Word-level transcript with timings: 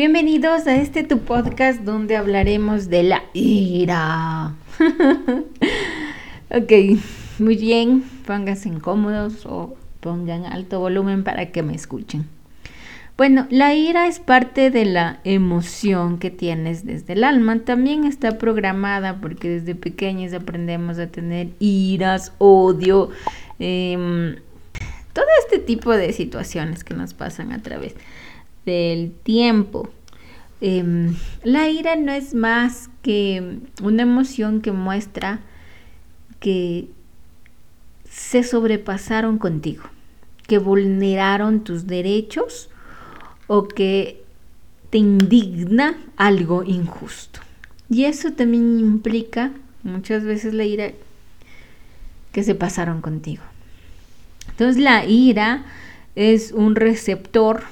Bienvenidos 0.00 0.66
a 0.66 0.76
este 0.76 1.04
tu 1.04 1.18
podcast 1.18 1.82
donde 1.82 2.16
hablaremos 2.16 2.88
de 2.88 3.02
la 3.02 3.22
ira. 3.34 4.54
ok, 6.50 6.72
muy 7.38 7.56
bien, 7.56 8.02
pónganse 8.26 8.70
incómodos 8.70 9.44
o 9.44 9.76
pongan 10.00 10.46
alto 10.46 10.80
volumen 10.80 11.22
para 11.22 11.52
que 11.52 11.62
me 11.62 11.74
escuchen. 11.74 12.26
Bueno, 13.18 13.46
la 13.50 13.74
ira 13.74 14.06
es 14.06 14.20
parte 14.20 14.70
de 14.70 14.86
la 14.86 15.20
emoción 15.24 16.18
que 16.18 16.30
tienes 16.30 16.86
desde 16.86 17.12
el 17.12 17.22
alma. 17.22 17.58
También 17.58 18.04
está 18.04 18.38
programada 18.38 19.20
porque 19.20 19.50
desde 19.50 19.74
pequeños 19.74 20.32
aprendemos 20.32 20.98
a 20.98 21.08
tener 21.08 21.48
iras, 21.58 22.32
odio, 22.38 23.10
em, 23.58 24.36
todo 25.12 25.26
este 25.44 25.58
tipo 25.58 25.94
de 25.94 26.14
situaciones 26.14 26.84
que 26.84 26.94
nos 26.94 27.12
pasan 27.12 27.52
a 27.52 27.60
través 27.60 27.94
del 28.66 29.12
tiempo. 29.22 29.90
Em, 30.60 31.14
la 31.42 31.68
ira 31.68 31.96
no 31.96 32.12
es 32.12 32.34
más 32.34 32.90
que 33.02 33.58
una 33.82 34.02
emoción 34.02 34.60
que 34.60 34.72
muestra 34.72 35.40
que 36.38 36.88
se 38.08 38.42
sobrepasaron 38.42 39.38
contigo, 39.38 39.84
que 40.46 40.58
vulneraron 40.58 41.64
tus 41.64 41.86
derechos 41.86 42.68
o 43.46 43.68
que 43.68 44.22
te 44.90 44.98
indigna 44.98 45.96
algo 46.16 46.64
injusto. 46.64 47.40
Y 47.88 48.04
eso 48.04 48.32
también 48.32 48.78
implica 48.78 49.52
muchas 49.82 50.24
veces 50.24 50.54
la 50.54 50.64
ira 50.64 50.92
que 52.32 52.42
se 52.42 52.54
pasaron 52.54 53.00
contigo. 53.00 53.42
Entonces 54.48 54.82
la 54.82 55.04
ira 55.06 55.64
es 56.14 56.52
un 56.52 56.74
receptor 56.74 57.62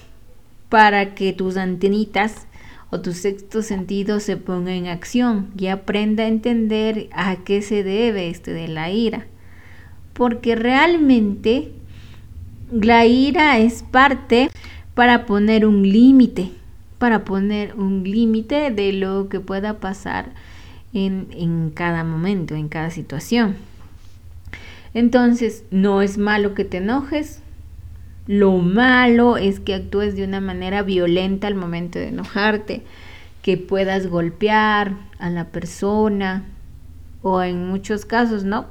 para 0.68 1.14
que 1.14 1.32
tus 1.32 1.56
antenitas 1.56 2.46
o 2.90 3.00
tu 3.00 3.12
sexto 3.12 3.62
sentido 3.62 4.20
se 4.20 4.36
ponga 4.36 4.72
en 4.72 4.86
acción 4.86 5.50
y 5.56 5.66
aprenda 5.66 6.24
a 6.24 6.28
entender 6.28 7.08
a 7.12 7.36
qué 7.36 7.62
se 7.62 7.82
debe 7.82 8.30
este 8.30 8.52
de 8.52 8.68
la 8.68 8.90
ira. 8.90 9.26
Porque 10.14 10.56
realmente 10.56 11.72
la 12.70 13.06
ira 13.06 13.58
es 13.58 13.82
parte 13.82 14.50
para 14.94 15.26
poner 15.26 15.66
un 15.66 15.82
límite, 15.82 16.50
para 16.98 17.24
poner 17.24 17.74
un 17.74 18.04
límite 18.04 18.70
de 18.70 18.92
lo 18.92 19.28
que 19.28 19.40
pueda 19.40 19.80
pasar 19.80 20.32
en, 20.92 21.28
en 21.32 21.70
cada 21.70 22.04
momento, 22.04 22.54
en 22.54 22.68
cada 22.68 22.90
situación. 22.90 23.56
Entonces, 24.94 25.64
no 25.70 26.02
es 26.02 26.18
malo 26.18 26.54
que 26.54 26.64
te 26.64 26.78
enojes, 26.78 27.42
lo 28.28 28.58
malo 28.58 29.38
es 29.38 29.58
que 29.58 29.74
actúes 29.74 30.14
de 30.14 30.22
una 30.22 30.42
manera 30.42 30.82
violenta 30.82 31.46
al 31.46 31.54
momento 31.54 31.98
de 31.98 32.08
enojarte, 32.08 32.82
que 33.40 33.56
puedas 33.56 34.06
golpear 34.06 34.94
a 35.18 35.30
la 35.30 35.46
persona 35.46 36.44
o 37.22 37.42
en 37.42 37.66
muchos 37.66 38.04
casos, 38.04 38.44
¿no? 38.44 38.66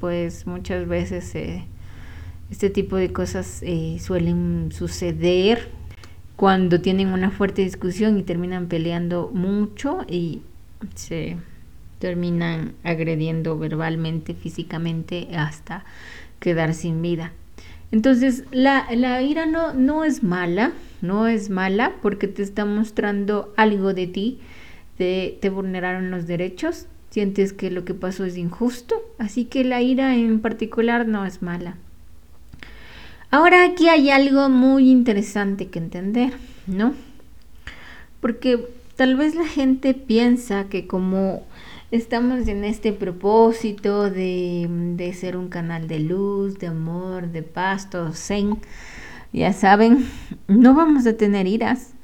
Pues 0.00 0.46
muchas 0.46 0.88
veces 0.88 1.34
eh, 1.34 1.66
este 2.50 2.70
tipo 2.70 2.96
de 2.96 3.12
cosas 3.12 3.62
eh, 3.62 3.98
suelen 4.00 4.70
suceder 4.72 5.68
cuando 6.34 6.80
tienen 6.80 7.08
una 7.08 7.30
fuerte 7.30 7.60
discusión 7.62 8.16
y 8.16 8.22
terminan 8.22 8.66
peleando 8.66 9.30
mucho 9.30 10.06
y 10.08 10.40
se 10.94 11.36
terminan 11.98 12.72
agrediendo 12.82 13.58
verbalmente, 13.58 14.32
físicamente, 14.32 15.28
hasta 15.36 15.84
quedar 16.40 16.72
sin 16.72 17.02
vida. 17.02 17.32
Entonces, 17.92 18.44
la, 18.50 18.90
ira 19.22 19.46
no, 19.46 19.72
no 19.72 20.04
es 20.04 20.22
mala, 20.22 20.72
no 21.02 21.28
es 21.28 21.50
mala 21.50 21.94
porque 22.02 22.28
te 22.28 22.42
está 22.42 22.64
mostrando 22.64 23.52
algo 23.56 23.94
de 23.94 24.06
ti, 24.06 24.40
te, 24.98 25.38
te 25.40 25.50
vulneraron 25.50 26.10
los 26.10 26.26
derechos, 26.26 26.86
sientes 27.10 27.52
que 27.52 27.70
lo 27.70 27.84
que 27.84 27.94
pasó 27.94 28.24
es 28.24 28.36
injusto, 28.36 29.02
así 29.18 29.44
que 29.44 29.64
la 29.64 29.82
ira 29.82 30.16
en 30.16 30.40
particular 30.40 31.06
no 31.06 31.24
es 31.24 31.42
mala. 31.42 31.76
Ahora 33.30 33.64
aquí 33.64 33.88
hay 33.88 34.10
algo 34.10 34.48
muy 34.48 34.90
interesante 34.90 35.68
que 35.68 35.78
entender, 35.78 36.32
¿no? 36.66 36.94
Porque 38.20 38.66
tal 38.96 39.16
vez 39.16 39.34
la 39.34 39.46
gente 39.46 39.94
piensa 39.94 40.64
que 40.68 40.86
como 40.86 41.46
Estamos 41.92 42.48
en 42.48 42.64
este 42.64 42.92
propósito 42.92 44.10
de, 44.10 45.14
ser 45.14 45.36
un 45.36 45.46
canal 45.46 45.86
de 45.86 46.00
luz, 46.00 46.58
de 46.58 46.66
amor, 46.66 47.30
de 47.30 47.44
paz, 47.44 47.90
todo 47.90 48.12
zen. 48.12 48.58
Ya 49.32 49.52
saben, 49.52 50.04
no 50.48 50.74
vamos 50.74 51.06
a 51.06 51.16
tener 51.16 51.46
iras, 51.46 51.94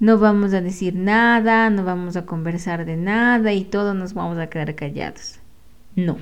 no 0.00 0.18
vamos 0.18 0.52
a 0.52 0.60
decir 0.60 0.96
nada, 0.96 1.70
no 1.70 1.84
vamos 1.84 2.16
a 2.16 2.26
conversar 2.26 2.84
de 2.84 2.96
nada 2.96 3.52
y 3.52 3.62
todos 3.62 3.94
nos 3.94 4.14
vamos 4.14 4.36
a 4.38 4.48
quedar 4.48 4.74
callados. 4.74 5.38
No, 5.94 6.16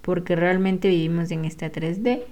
porque 0.00 0.34
realmente 0.34 0.88
vivimos 0.88 1.30
en 1.32 1.44
esta 1.44 1.70
3D. 1.70 2.22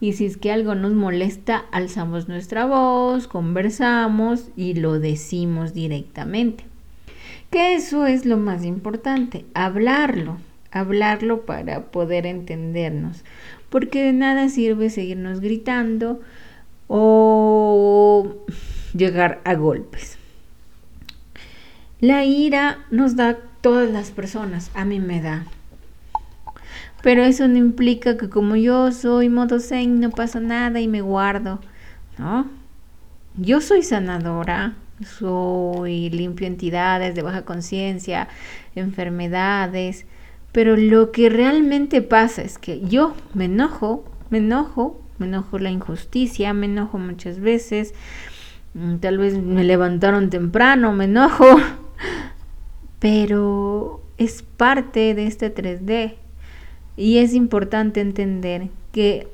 Y 0.00 0.14
si 0.14 0.26
es 0.26 0.36
que 0.36 0.50
algo 0.50 0.74
nos 0.74 0.94
molesta, 0.94 1.64
alzamos 1.70 2.26
nuestra 2.26 2.66
voz, 2.66 3.28
conversamos 3.28 4.48
y 4.56 4.74
lo 4.74 4.98
decimos 4.98 5.74
directamente 5.74 6.73
que 7.54 7.76
eso 7.76 8.04
es 8.04 8.26
lo 8.26 8.36
más 8.36 8.64
importante, 8.64 9.46
hablarlo, 9.54 10.38
hablarlo 10.72 11.46
para 11.46 11.84
poder 11.92 12.26
entendernos, 12.26 13.22
porque 13.70 14.02
de 14.02 14.12
nada 14.12 14.48
sirve 14.48 14.90
seguirnos 14.90 15.38
gritando 15.38 16.20
o 16.88 18.44
llegar 18.92 19.40
a 19.44 19.54
golpes. 19.54 20.18
La 22.00 22.24
ira 22.24 22.78
nos 22.90 23.14
da 23.14 23.38
todas 23.60 23.88
las 23.88 24.10
personas, 24.10 24.72
a 24.74 24.84
mí 24.84 24.98
me 24.98 25.22
da. 25.22 25.44
Pero 27.04 27.22
eso 27.22 27.46
no 27.46 27.56
implica 27.56 28.16
que 28.16 28.28
como 28.28 28.56
yo 28.56 28.90
soy 28.90 29.28
modo 29.28 29.60
zen 29.60 30.00
no 30.00 30.10
pasa 30.10 30.40
nada 30.40 30.80
y 30.80 30.88
me 30.88 31.02
guardo, 31.02 31.60
¿no? 32.18 32.48
Yo 33.36 33.60
soy 33.60 33.84
sanadora, 33.84 34.74
soy 35.02 36.10
limpio 36.10 36.46
entidades 36.46 37.14
de 37.14 37.22
baja 37.22 37.44
conciencia, 37.44 38.28
enfermedades, 38.74 40.06
pero 40.52 40.76
lo 40.76 41.10
que 41.10 41.28
realmente 41.28 42.00
pasa 42.00 42.42
es 42.42 42.58
que 42.58 42.80
yo 42.80 43.14
me 43.34 43.46
enojo, 43.46 44.04
me 44.30 44.38
enojo, 44.38 45.00
me 45.18 45.26
enojo 45.26 45.58
la 45.58 45.70
injusticia, 45.70 46.52
me 46.52 46.66
enojo 46.66 46.98
muchas 46.98 47.40
veces, 47.40 47.94
mm, 48.74 48.96
tal 48.96 49.18
vez 49.18 49.36
me 49.36 49.64
levantaron 49.64 50.30
temprano, 50.30 50.92
me 50.92 51.04
enojo, 51.06 51.44
pero 53.00 54.00
es 54.16 54.42
parte 54.42 55.14
de 55.14 55.26
este 55.26 55.52
3D 55.52 56.14
y 56.96 57.18
es 57.18 57.34
importante 57.34 58.00
entender 58.00 58.68
que 58.92 59.26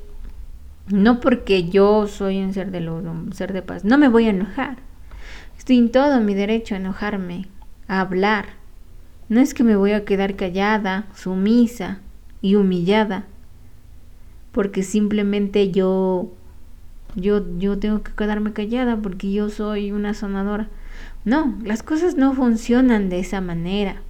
no 0.87 1.19
porque 1.19 1.69
yo 1.69 2.07
soy 2.07 2.41
un 2.41 2.53
ser 2.53 2.71
de 2.71 2.81
luz, 2.81 3.03
un 3.05 3.31
ser 3.33 3.53
de 3.53 3.61
paz, 3.61 3.85
no 3.85 3.99
me 3.99 4.09
voy 4.09 4.25
a 4.25 4.31
enojar 4.31 4.90
Estoy 5.61 5.77
en 5.77 5.91
todo 5.91 6.19
mi 6.21 6.33
derecho 6.33 6.73
a 6.73 6.79
enojarme, 6.79 7.45
a 7.87 8.01
hablar. 8.01 8.45
No 9.29 9.39
es 9.39 9.53
que 9.53 9.63
me 9.63 9.75
voy 9.75 9.91
a 9.91 10.05
quedar 10.05 10.35
callada, 10.35 11.05
sumisa 11.13 11.99
y 12.41 12.55
humillada, 12.55 13.25
porque 14.53 14.81
simplemente 14.81 15.69
yo 15.69 16.31
yo 17.13 17.45
yo 17.59 17.77
tengo 17.77 18.01
que 18.01 18.11
quedarme 18.11 18.53
callada 18.53 18.97
porque 18.97 19.31
yo 19.31 19.49
soy 19.49 19.91
una 19.91 20.15
sonadora. 20.15 20.67
No, 21.25 21.55
las 21.63 21.83
cosas 21.83 22.15
no 22.15 22.33
funcionan 22.33 23.09
de 23.09 23.19
esa 23.19 23.39
manera. 23.39 24.01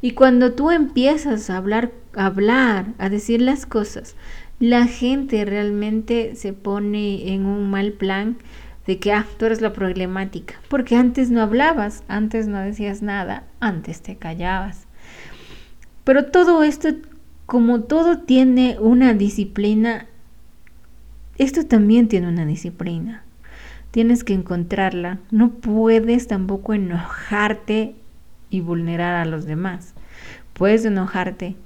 Y 0.00 0.12
cuando 0.12 0.54
tú 0.54 0.70
empiezas 0.70 1.50
a 1.50 1.58
hablar, 1.58 1.92
a 2.14 2.24
hablar, 2.24 2.94
a 2.96 3.10
decir 3.10 3.42
las 3.42 3.66
cosas, 3.66 4.16
la 4.58 4.86
gente 4.86 5.44
realmente 5.44 6.34
se 6.34 6.54
pone 6.54 7.34
en 7.34 7.44
un 7.44 7.70
mal 7.70 7.92
plan 7.92 8.38
de 8.86 8.98
que, 8.98 9.12
ah, 9.12 9.26
tú 9.38 9.46
eres 9.46 9.60
la 9.60 9.72
problemática, 9.72 10.54
porque 10.68 10.96
antes 10.96 11.30
no 11.30 11.42
hablabas, 11.42 12.04
antes 12.08 12.46
no 12.46 12.60
decías 12.60 13.02
nada, 13.02 13.44
antes 13.60 14.00
te 14.00 14.16
callabas. 14.16 14.86
Pero 16.04 16.26
todo 16.26 16.62
esto, 16.62 16.90
como 17.46 17.82
todo 17.82 18.18
tiene 18.18 18.76
una 18.78 19.12
disciplina, 19.12 20.06
esto 21.36 21.66
también 21.66 22.08
tiene 22.08 22.28
una 22.28 22.46
disciplina. 22.46 23.24
Tienes 23.90 24.24
que 24.24 24.34
encontrarla. 24.34 25.18
No 25.30 25.50
puedes 25.50 26.28
tampoco 26.28 26.74
enojarte 26.74 27.94
y 28.50 28.60
vulnerar 28.60 29.14
a 29.14 29.24
los 29.24 29.46
demás. 29.46 29.94
Puedes 30.52 30.84
enojarte, 30.84 31.56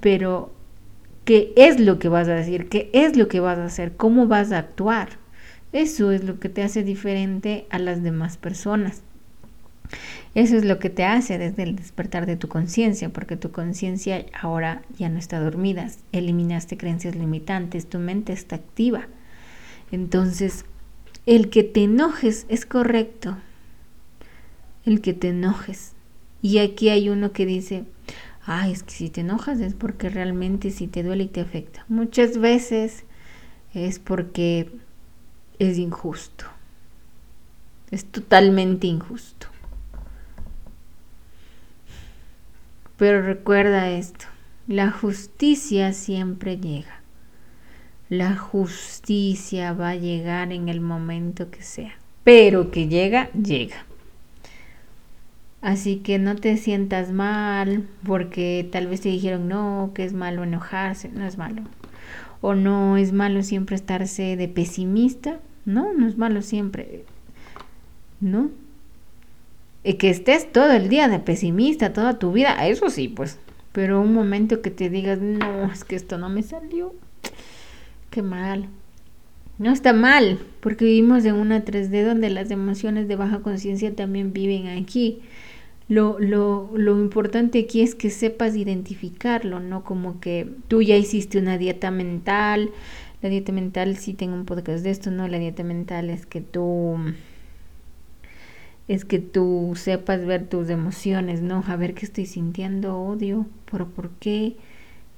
pero 0.00 0.52
¿qué 1.24 1.52
es 1.56 1.78
lo 1.78 1.98
que 1.98 2.08
vas 2.08 2.26
a 2.28 2.34
decir? 2.34 2.68
¿Qué 2.68 2.90
es 2.92 3.16
lo 3.16 3.28
que 3.28 3.40
vas 3.40 3.58
a 3.58 3.66
hacer? 3.66 3.96
¿Cómo 3.96 4.26
vas 4.26 4.50
a 4.50 4.58
actuar? 4.58 5.17
Eso 5.78 6.10
es 6.10 6.24
lo 6.24 6.40
que 6.40 6.48
te 6.48 6.64
hace 6.64 6.82
diferente 6.82 7.68
a 7.70 7.78
las 7.78 8.02
demás 8.02 8.36
personas. 8.36 9.02
Eso 10.34 10.56
es 10.56 10.64
lo 10.64 10.80
que 10.80 10.90
te 10.90 11.04
hace 11.04 11.38
desde 11.38 11.62
el 11.62 11.76
despertar 11.76 12.26
de 12.26 12.34
tu 12.34 12.48
conciencia, 12.48 13.10
porque 13.10 13.36
tu 13.36 13.52
conciencia 13.52 14.26
ahora 14.32 14.82
ya 14.98 15.08
no 15.08 15.20
está 15.20 15.38
dormida, 15.38 15.88
eliminaste 16.10 16.76
creencias 16.76 17.14
limitantes, 17.14 17.88
tu 17.88 18.00
mente 18.00 18.32
está 18.32 18.56
activa. 18.56 19.06
Entonces, 19.92 20.64
el 21.26 21.48
que 21.48 21.62
te 21.62 21.84
enojes 21.84 22.46
es 22.48 22.66
correcto, 22.66 23.36
el 24.84 25.00
que 25.00 25.12
te 25.12 25.28
enojes. 25.28 25.92
Y 26.42 26.58
aquí 26.58 26.88
hay 26.88 27.08
uno 27.08 27.30
que 27.30 27.46
dice, 27.46 27.84
ay, 28.44 28.72
es 28.72 28.82
que 28.82 28.94
si 28.94 29.10
te 29.10 29.20
enojas 29.20 29.60
es 29.60 29.74
porque 29.74 30.08
realmente 30.08 30.72
si 30.72 30.88
te 30.88 31.04
duele 31.04 31.22
y 31.22 31.28
te 31.28 31.40
afecta. 31.40 31.84
Muchas 31.86 32.36
veces 32.38 33.04
es 33.74 34.00
porque 34.00 34.72
es 35.58 35.78
injusto. 35.78 36.44
Es 37.90 38.04
totalmente 38.04 38.86
injusto. 38.86 39.46
Pero 42.96 43.22
recuerda 43.22 43.90
esto, 43.90 44.26
la 44.66 44.90
justicia 44.90 45.92
siempre 45.92 46.58
llega. 46.58 47.00
La 48.08 48.36
justicia 48.36 49.72
va 49.72 49.90
a 49.90 49.96
llegar 49.96 50.52
en 50.52 50.68
el 50.68 50.80
momento 50.80 51.50
que 51.50 51.62
sea. 51.62 51.94
Pero 52.24 52.70
que 52.70 52.88
llega, 52.88 53.30
llega. 53.32 53.84
Así 55.60 55.96
que 55.96 56.18
no 56.18 56.36
te 56.36 56.56
sientas 56.56 57.10
mal 57.12 57.86
porque 58.04 58.68
tal 58.70 58.86
vez 58.86 59.00
te 59.00 59.08
dijeron 59.08 59.48
no, 59.48 59.92
que 59.94 60.04
es 60.04 60.12
malo 60.12 60.44
enojarse, 60.44 61.08
no 61.08 61.26
es 61.26 61.36
malo. 61.36 61.62
O 62.40 62.54
no 62.54 62.96
es 62.96 63.12
malo 63.12 63.42
siempre 63.42 63.76
estarse 63.76 64.36
de 64.36 64.48
pesimista, 64.48 65.40
no, 65.64 65.92
no 65.92 66.06
es 66.06 66.16
malo 66.16 66.42
siempre. 66.42 67.04
¿No? 68.20 68.50
Y 69.84 69.94
que 69.94 70.10
estés 70.10 70.52
todo 70.52 70.72
el 70.72 70.88
día 70.88 71.08
de 71.08 71.18
pesimista, 71.18 71.92
toda 71.92 72.18
tu 72.18 72.32
vida, 72.32 72.66
eso 72.66 72.90
sí, 72.90 73.08
pues. 73.08 73.38
Pero 73.72 74.00
un 74.00 74.12
momento 74.12 74.60
que 74.60 74.70
te 74.70 74.90
digas, 74.90 75.20
no, 75.20 75.70
es 75.70 75.84
que 75.84 75.96
esto 75.96 76.18
no 76.18 76.28
me 76.28 76.42
salió. 76.42 76.94
Qué 78.10 78.22
mal. 78.22 78.68
No 79.58 79.72
está 79.72 79.92
mal, 79.92 80.38
porque 80.60 80.84
vivimos 80.84 81.24
en 81.24 81.34
una 81.34 81.64
3D 81.64 82.04
donde 82.04 82.30
las 82.30 82.50
emociones 82.50 83.08
de 83.08 83.16
baja 83.16 83.40
conciencia 83.40 83.94
también 83.94 84.32
viven 84.32 84.68
aquí. 84.68 85.20
Lo, 85.88 86.18
lo, 86.18 86.70
lo, 86.74 86.98
importante 86.98 87.60
aquí 87.60 87.80
es 87.80 87.94
que 87.94 88.10
sepas 88.10 88.56
identificarlo, 88.56 89.58
¿no? 89.58 89.84
Como 89.84 90.20
que 90.20 90.46
tú 90.68 90.82
ya 90.82 90.96
hiciste 90.96 91.38
una 91.38 91.56
dieta 91.56 91.90
mental. 91.90 92.70
La 93.22 93.30
dieta 93.30 93.52
mental, 93.52 93.96
sí 93.96 94.14
tengo 94.14 94.34
un 94.34 94.44
podcast 94.44 94.84
de 94.84 94.90
esto, 94.90 95.10
¿no? 95.10 95.26
La 95.28 95.38
dieta 95.38 95.64
mental 95.64 96.10
es 96.10 96.26
que 96.26 96.40
tú 96.42 96.98
es 98.88 99.04
que 99.04 99.18
tú 99.18 99.74
sepas 99.76 100.24
ver 100.24 100.46
tus 100.48 100.70
emociones, 100.70 101.42
¿no? 101.42 101.62
A 101.66 101.76
ver 101.76 101.94
qué 101.94 102.06
estoy 102.06 102.26
sintiendo, 102.26 102.98
odio, 102.98 103.46
pero 103.70 103.86
¿por 103.86 104.10
qué? 104.12 104.56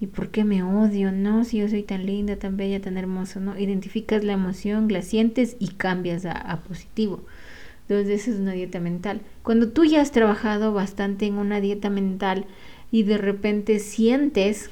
¿Y 0.00 0.06
por 0.06 0.30
qué 0.30 0.44
me 0.44 0.62
odio? 0.62 1.12
No, 1.12 1.44
si 1.44 1.58
yo 1.58 1.68
soy 1.68 1.82
tan 1.84 2.06
linda, 2.06 2.36
tan 2.36 2.56
bella, 2.56 2.80
tan 2.80 2.96
hermosa, 2.96 3.38
¿no? 3.38 3.58
Identificas 3.58 4.24
la 4.24 4.32
emoción, 4.32 4.88
la 4.92 5.02
sientes 5.02 5.56
y 5.60 5.68
cambias 5.68 6.24
a, 6.24 6.32
a 6.32 6.60
positivo. 6.62 7.22
Entonces, 7.90 8.20
esa 8.20 8.30
es 8.30 8.38
una 8.38 8.52
dieta 8.52 8.78
mental. 8.78 9.20
Cuando 9.42 9.70
tú 9.70 9.84
ya 9.84 10.00
has 10.00 10.12
trabajado 10.12 10.72
bastante 10.72 11.26
en 11.26 11.34
una 11.34 11.60
dieta 11.60 11.90
mental 11.90 12.46
y 12.92 13.02
de 13.02 13.18
repente 13.18 13.80
sientes, 13.80 14.70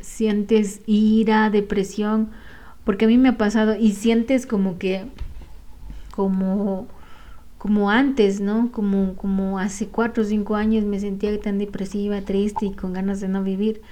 sientes 0.00 0.80
ira, 0.86 1.50
depresión, 1.50 2.30
porque 2.84 3.06
a 3.06 3.08
mí 3.08 3.18
me 3.18 3.30
ha 3.30 3.36
pasado 3.36 3.74
y 3.74 3.92
sientes 3.92 4.46
como 4.46 4.78
que, 4.78 5.06
como 6.12 6.86
como 7.58 7.90
antes, 7.90 8.40
¿no? 8.40 8.70
Como, 8.70 9.14
como 9.14 9.58
hace 9.58 9.88
cuatro 9.88 10.22
o 10.22 10.26
cinco 10.26 10.54
años 10.54 10.84
me 10.84 11.00
sentía 11.00 11.36
tan 11.40 11.58
depresiva, 11.58 12.20
triste 12.20 12.66
y 12.66 12.72
con 12.72 12.92
ganas 12.92 13.20
de 13.20 13.26
no 13.26 13.42
vivir. 13.42 13.82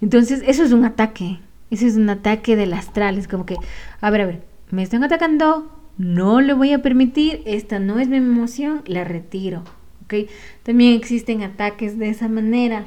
Entonces, 0.00 0.42
eso 0.44 0.64
es 0.64 0.72
un 0.72 0.84
ataque. 0.84 1.38
Ese 1.70 1.86
es 1.86 1.96
un 1.96 2.10
ataque 2.10 2.56
del 2.56 2.72
astral. 2.72 3.16
Es 3.16 3.28
como 3.28 3.46
que, 3.46 3.56
a 4.00 4.10
ver, 4.10 4.20
a 4.20 4.26
ver, 4.26 4.42
me 4.70 4.82
están 4.82 5.02
atacando, 5.04 5.77
no 5.98 6.40
le 6.40 6.54
voy 6.54 6.72
a 6.72 6.80
permitir, 6.80 7.42
esta 7.44 7.78
no 7.78 7.98
es 7.98 8.08
mi 8.08 8.16
emoción, 8.16 8.82
la 8.86 9.04
retiro. 9.04 9.64
¿Ok? 10.04 10.30
También 10.62 10.94
existen 10.94 11.42
ataques 11.42 11.98
de 11.98 12.08
esa 12.08 12.28
manera. 12.28 12.86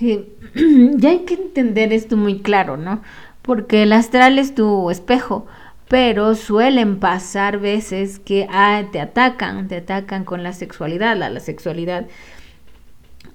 Eh, 0.00 0.28
ya 0.96 1.10
hay 1.10 1.20
que 1.20 1.34
entender 1.34 1.92
esto 1.92 2.16
muy 2.16 2.40
claro, 2.40 2.76
¿no? 2.76 3.02
Porque 3.42 3.84
el 3.84 3.92
astral 3.92 4.38
es 4.38 4.54
tu 4.54 4.90
espejo 4.90 5.46
pero 5.88 6.34
suelen 6.34 6.98
pasar 6.98 7.58
veces 7.58 8.18
que 8.18 8.46
ah, 8.50 8.82
te 8.90 9.00
atacan, 9.00 9.68
te 9.68 9.76
atacan 9.76 10.24
con 10.24 10.42
la 10.42 10.52
sexualidad, 10.52 11.16
la, 11.16 11.30
la 11.30 11.40
sexualidad. 11.40 12.06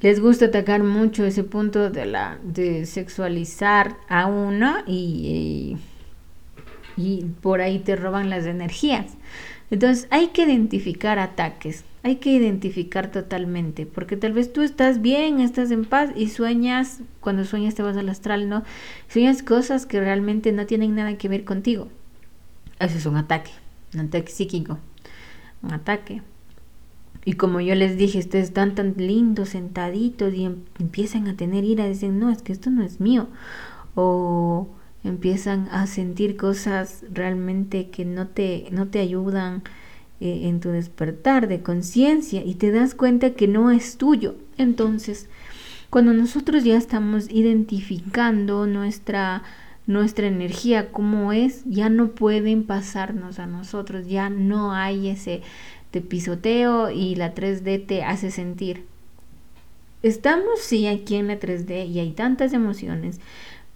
Les 0.02 0.20
gusta 0.20 0.46
atacar 0.46 0.84
mucho 0.84 1.26
ese 1.26 1.44
punto 1.44 1.90
de 1.90 2.06
la 2.06 2.40
de 2.44 2.86
sexualizar 2.86 3.98
a 4.10 4.26
uno 4.26 4.78
y, 4.88 5.78
y, 6.98 7.26
por 7.42 7.62
ahí 7.62 7.80
te 7.80 7.96
roban 7.96 8.30
las 8.30 8.46
energías. 8.46 9.18
Entonces 9.70 10.08
hay 10.10 10.28
que 10.28 10.44
identificar 10.44 11.18
ataques, 11.18 11.86
hay 12.04 12.18
que 12.18 12.32
identificar 12.32 13.10
totalmente, 13.10 13.86
porque 13.86 14.18
tal 14.18 14.34
vez 14.34 14.52
tú 14.52 14.62
estás 14.62 15.02
bien, 15.02 15.40
estás 15.40 15.72
en 15.72 15.86
paz 15.86 16.10
y 16.16 16.28
sueñas, 16.28 17.00
cuando 17.22 17.46
sueñas 17.46 17.76
te 17.76 17.84
vas 17.84 17.96
al 17.96 18.10
astral, 18.10 18.50
¿no? 18.50 18.64
Sueñas 19.08 19.44
cosas 19.44 19.86
que 19.86 20.00
realmente 20.00 20.52
no 20.52 20.66
tienen 20.66 20.96
nada 20.96 21.18
que 21.18 21.30
ver 21.30 21.46
contigo. 21.46 21.88
Ese 22.80 22.98
es 22.98 23.06
un 23.06 23.16
ataque, 23.16 23.52
un 23.94 24.02
ataque 24.02 24.32
psíquico, 24.32 24.78
un 25.62 25.74
ataque. 25.74 26.22
Y 27.24 27.34
como 27.34 27.62
yo 27.62 27.76
les 27.76 27.98
dije, 27.98 28.20
ustedes 28.20 28.46
están 28.46 28.74
tan 28.76 28.96
lindos, 28.98 29.50
sentaditos 29.50 30.34
y 30.34 30.46
em, 30.46 30.56
empiezan 30.80 31.28
a 31.28 31.36
tener 31.36 31.64
ira, 31.64 31.86
dicen, 31.86 32.20
no, 32.20 32.32
es 32.32 32.42
que 32.42 32.52
esto 32.52 32.72
no 32.72 32.84
es 32.84 33.00
mío. 33.00 33.28
O 33.96 34.68
empiezan 35.04 35.68
a 35.72 35.88
sentir 35.88 36.38
cosas 36.38 37.04
realmente 37.12 37.90
que 37.90 38.06
no 38.06 38.28
te, 38.28 38.68
no 38.72 38.88
te 38.88 39.00
ayudan 39.00 39.64
eh, 40.20 40.42
en 40.44 40.60
tu 40.60 40.70
despertar 40.70 41.48
de 41.48 41.62
conciencia 41.62 42.44
y 42.44 42.56
te 42.56 42.72
das 42.72 42.96
cuenta 42.96 43.32
que 43.32 43.48
no 43.48 43.72
es 43.72 43.98
tuyo. 43.98 44.36
Entonces, 44.58 45.28
cuando 45.90 46.14
nosotros 46.14 46.64
ya 46.64 46.78
estamos 46.78 47.30
identificando 47.30 48.68
nuestra 48.68 49.44
nuestra 49.88 50.28
energía 50.28 50.92
como 50.92 51.34
es, 51.34 51.64
ya 51.66 51.90
no 51.90 52.12
pueden 52.12 52.64
pasarnos 52.64 53.40
a 53.40 53.48
nosotros, 53.48 54.08
ya 54.08 54.30
no 54.30 54.74
hay 54.74 55.10
ese 55.10 55.42
te 55.92 56.02
pisoteo 56.02 56.90
y 56.90 57.16
la 57.16 57.36
3D 57.36 57.86
te 57.86 58.04
hace 58.04 58.32
sentir. 58.32 58.86
Estamos 60.04 60.62
sí 60.62 60.88
aquí 60.88 61.16
en 61.16 61.28
la 61.28 61.40
3D 61.40 61.88
y 61.88 62.00
hay 62.00 62.12
tantas 62.12 62.54
emociones, 62.54 63.20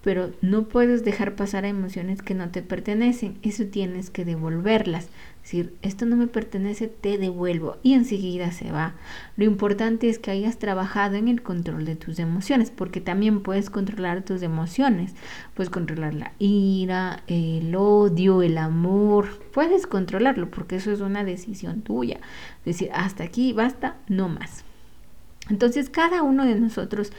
pero 0.05 0.31
no 0.41 0.69
puedes 0.69 1.03
dejar 1.03 1.35
pasar 1.35 1.65
emociones 1.65 2.21
que 2.21 2.33
no 2.33 2.49
te 2.51 2.61
pertenecen, 2.61 3.37
eso 3.41 3.65
tienes 3.65 4.09
que 4.09 4.23
devolverlas 4.23 5.09
decir, 5.45 5.75
esto 5.83 6.07
no 6.07 6.15
me 6.15 6.25
pertenece, 6.25 6.87
te 6.87 7.19
devuelvo 7.19 7.77
y 7.83 7.93
enseguida 7.93 8.51
se 8.51 8.71
va. 8.71 8.95
Lo 9.37 9.45
importante 9.45 10.09
es 10.09 10.17
que 10.17 10.31
hayas 10.31 10.57
trabajado 10.57 11.17
en 11.17 11.27
el 11.27 11.43
control 11.43 11.85
de 11.85 11.95
tus 11.95 12.17
emociones, 12.17 12.71
porque 12.71 12.99
también 12.99 13.41
puedes 13.41 13.69
controlar 13.69 14.23
tus 14.23 14.41
emociones, 14.41 15.13
puedes 15.53 15.69
controlar 15.69 16.15
la 16.15 16.33
ira, 16.39 17.21
el 17.27 17.75
odio, 17.75 18.41
el 18.41 18.57
amor, 18.57 19.27
puedes 19.53 19.85
controlarlo, 19.85 20.49
porque 20.49 20.77
eso 20.77 20.91
es 20.91 21.01
una 21.01 21.23
decisión 21.23 21.83
tuya. 21.83 22.19
Decir, 22.65 22.89
hasta 22.91 23.23
aquí, 23.23 23.53
basta, 23.53 23.97
no 24.07 24.29
más. 24.29 24.65
Entonces 25.51 25.91
cada 25.91 26.23
uno 26.23 26.43
de 26.43 26.55
nosotros 26.55 27.11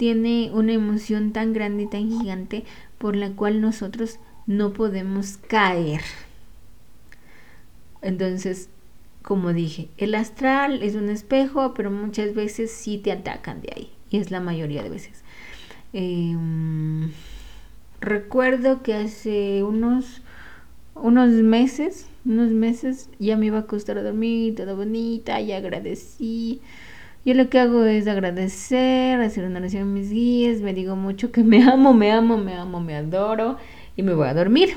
tiene 0.00 0.50
una 0.54 0.72
emoción 0.72 1.30
tan 1.30 1.52
grande 1.52 1.82
y 1.82 1.86
tan 1.86 2.08
gigante 2.08 2.64
por 2.96 3.16
la 3.16 3.32
cual 3.32 3.60
nosotros 3.60 4.18
no 4.46 4.72
podemos 4.72 5.36
caer. 5.36 6.00
Entonces, 8.00 8.70
como 9.20 9.52
dije, 9.52 9.90
el 9.98 10.14
astral 10.14 10.82
es 10.82 10.94
un 10.94 11.10
espejo, 11.10 11.74
pero 11.74 11.90
muchas 11.90 12.34
veces 12.34 12.70
sí 12.70 12.96
te 12.96 13.12
atacan 13.12 13.60
de 13.60 13.74
ahí, 13.76 13.90
y 14.08 14.16
es 14.16 14.30
la 14.30 14.40
mayoría 14.40 14.82
de 14.82 14.88
veces. 14.88 15.22
Em, 15.92 17.10
recuerdo 18.00 18.82
que 18.82 18.94
hace 18.94 19.62
unos, 19.62 20.22
unos 20.94 21.28
meses, 21.28 22.06
unos 22.24 22.52
meses, 22.52 23.10
ya 23.18 23.36
me 23.36 23.44
iba 23.44 23.58
a 23.58 23.62
acostar 23.68 23.98
a 23.98 24.02
dormir, 24.02 24.54
toda 24.54 24.72
bonita, 24.72 25.42
y 25.42 25.52
agradecí. 25.52 26.62
Yo 27.24 27.34
lo 27.34 27.50
que 27.50 27.58
hago 27.58 27.84
es 27.84 28.06
agradecer, 28.06 29.20
hacer 29.20 29.44
una 29.44 29.58
oración 29.58 29.82
a 29.82 29.86
mis 29.86 30.10
guías, 30.10 30.62
me 30.62 30.72
digo 30.72 30.96
mucho 30.96 31.30
que 31.32 31.44
me 31.44 31.62
amo, 31.62 31.92
me 31.92 32.12
amo, 32.12 32.38
me 32.38 32.54
amo, 32.54 32.80
me 32.80 32.96
adoro, 32.96 33.58
y 33.96 34.02
me 34.02 34.14
voy 34.14 34.28
a 34.28 34.34
dormir. 34.34 34.70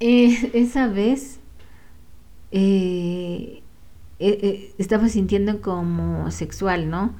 Eh, 0.00 0.50
esa 0.54 0.88
vez 0.88 1.38
eh, 2.50 3.62
eh, 4.18 4.74
estaba 4.78 5.08
sintiendo 5.08 5.60
como 5.60 6.30
sexual, 6.30 6.90
¿no? 6.90 7.14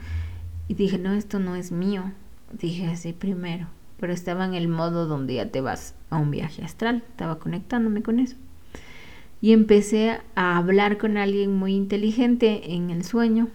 Y 0.68 0.74
dije, 0.74 0.98
no, 0.98 1.12
esto 1.12 1.38
no 1.38 1.54
es 1.54 1.70
mío. 1.70 2.12
Dije 2.52 2.88
así 2.88 3.12
primero, 3.12 3.68
pero 4.00 4.12
estaba 4.12 4.44
en 4.46 4.54
el 4.54 4.68
modo 4.68 5.06
donde 5.06 5.34
ya 5.34 5.50
te 5.50 5.60
vas 5.60 5.94
a 6.10 6.16
un 6.16 6.30
viaje 6.30 6.64
astral, 6.64 7.04
estaba 7.10 7.38
conectándome 7.38 8.02
con 8.02 8.18
eso. 8.18 8.36
Y 9.42 9.52
empecé 9.52 10.20
a 10.34 10.56
hablar 10.56 10.96
con 10.96 11.18
alguien 11.18 11.54
muy 11.54 11.74
inteligente 11.74 12.72
en 12.72 12.88
el 12.88 13.04
sueño, 13.04 13.48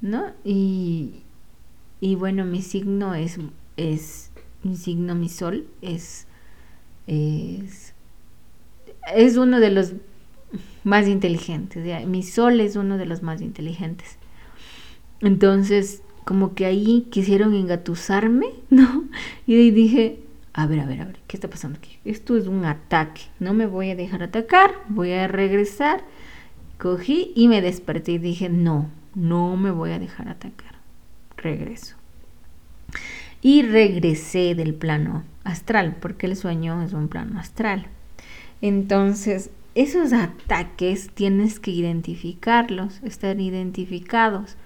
¿no? 0.00 0.26
Y, 0.44 1.22
y 2.00 2.14
bueno, 2.14 2.44
mi 2.44 2.62
signo 2.62 3.14
es, 3.14 3.38
es, 3.76 4.30
mi 4.62 4.76
signo, 4.76 5.16
mi 5.16 5.28
sol 5.28 5.66
es 5.82 6.28
es, 7.10 7.92
es 9.14 9.36
uno 9.36 9.58
de 9.60 9.70
los 9.70 9.94
más 10.84 11.08
inteligentes. 11.08 12.06
Mi 12.06 12.22
sol 12.22 12.60
es 12.60 12.76
uno 12.76 12.98
de 12.98 13.06
los 13.06 13.22
más 13.22 13.40
inteligentes. 13.40 14.16
Entonces, 15.20 16.02
como 16.24 16.54
que 16.54 16.66
ahí 16.66 17.08
quisieron 17.10 17.54
engatusarme, 17.54 18.46
¿no? 18.70 19.04
Y 19.46 19.70
dije, 19.72 20.20
a 20.52 20.66
ver, 20.66 20.80
a 20.80 20.86
ver, 20.86 21.00
a 21.00 21.04
ver, 21.04 21.20
¿qué 21.26 21.36
está 21.36 21.48
pasando 21.48 21.78
aquí? 21.78 21.98
Esto 22.04 22.36
es 22.36 22.46
un 22.46 22.64
ataque, 22.64 23.22
no 23.38 23.54
me 23.54 23.66
voy 23.66 23.90
a 23.90 23.96
dejar 23.96 24.22
atacar, 24.22 24.72
voy 24.88 25.12
a 25.12 25.28
regresar. 25.28 26.02
Cogí 26.78 27.32
y 27.36 27.48
me 27.48 27.60
desperté 27.60 28.12
y 28.12 28.18
dije, 28.18 28.48
no, 28.48 28.88
no 29.14 29.56
me 29.56 29.70
voy 29.70 29.90
a 29.92 29.98
dejar 29.98 30.28
atacar. 30.28 30.76
Regreso. 31.36 31.96
Y 33.42 33.62
regresé 33.62 34.54
del 34.54 34.74
plano 34.74 35.24
astral, 35.44 35.96
porque 36.00 36.26
el 36.26 36.36
sueño 36.36 36.82
es 36.82 36.92
un 36.92 37.08
plano 37.08 37.38
astral. 37.38 37.86
Entonces, 38.60 39.50
esos 39.74 40.12
ataques 40.12 41.10
tienes 41.14 41.60
que 41.60 41.70
identificarlos, 41.70 43.00
estar 43.02 43.40
identificados 43.40 44.56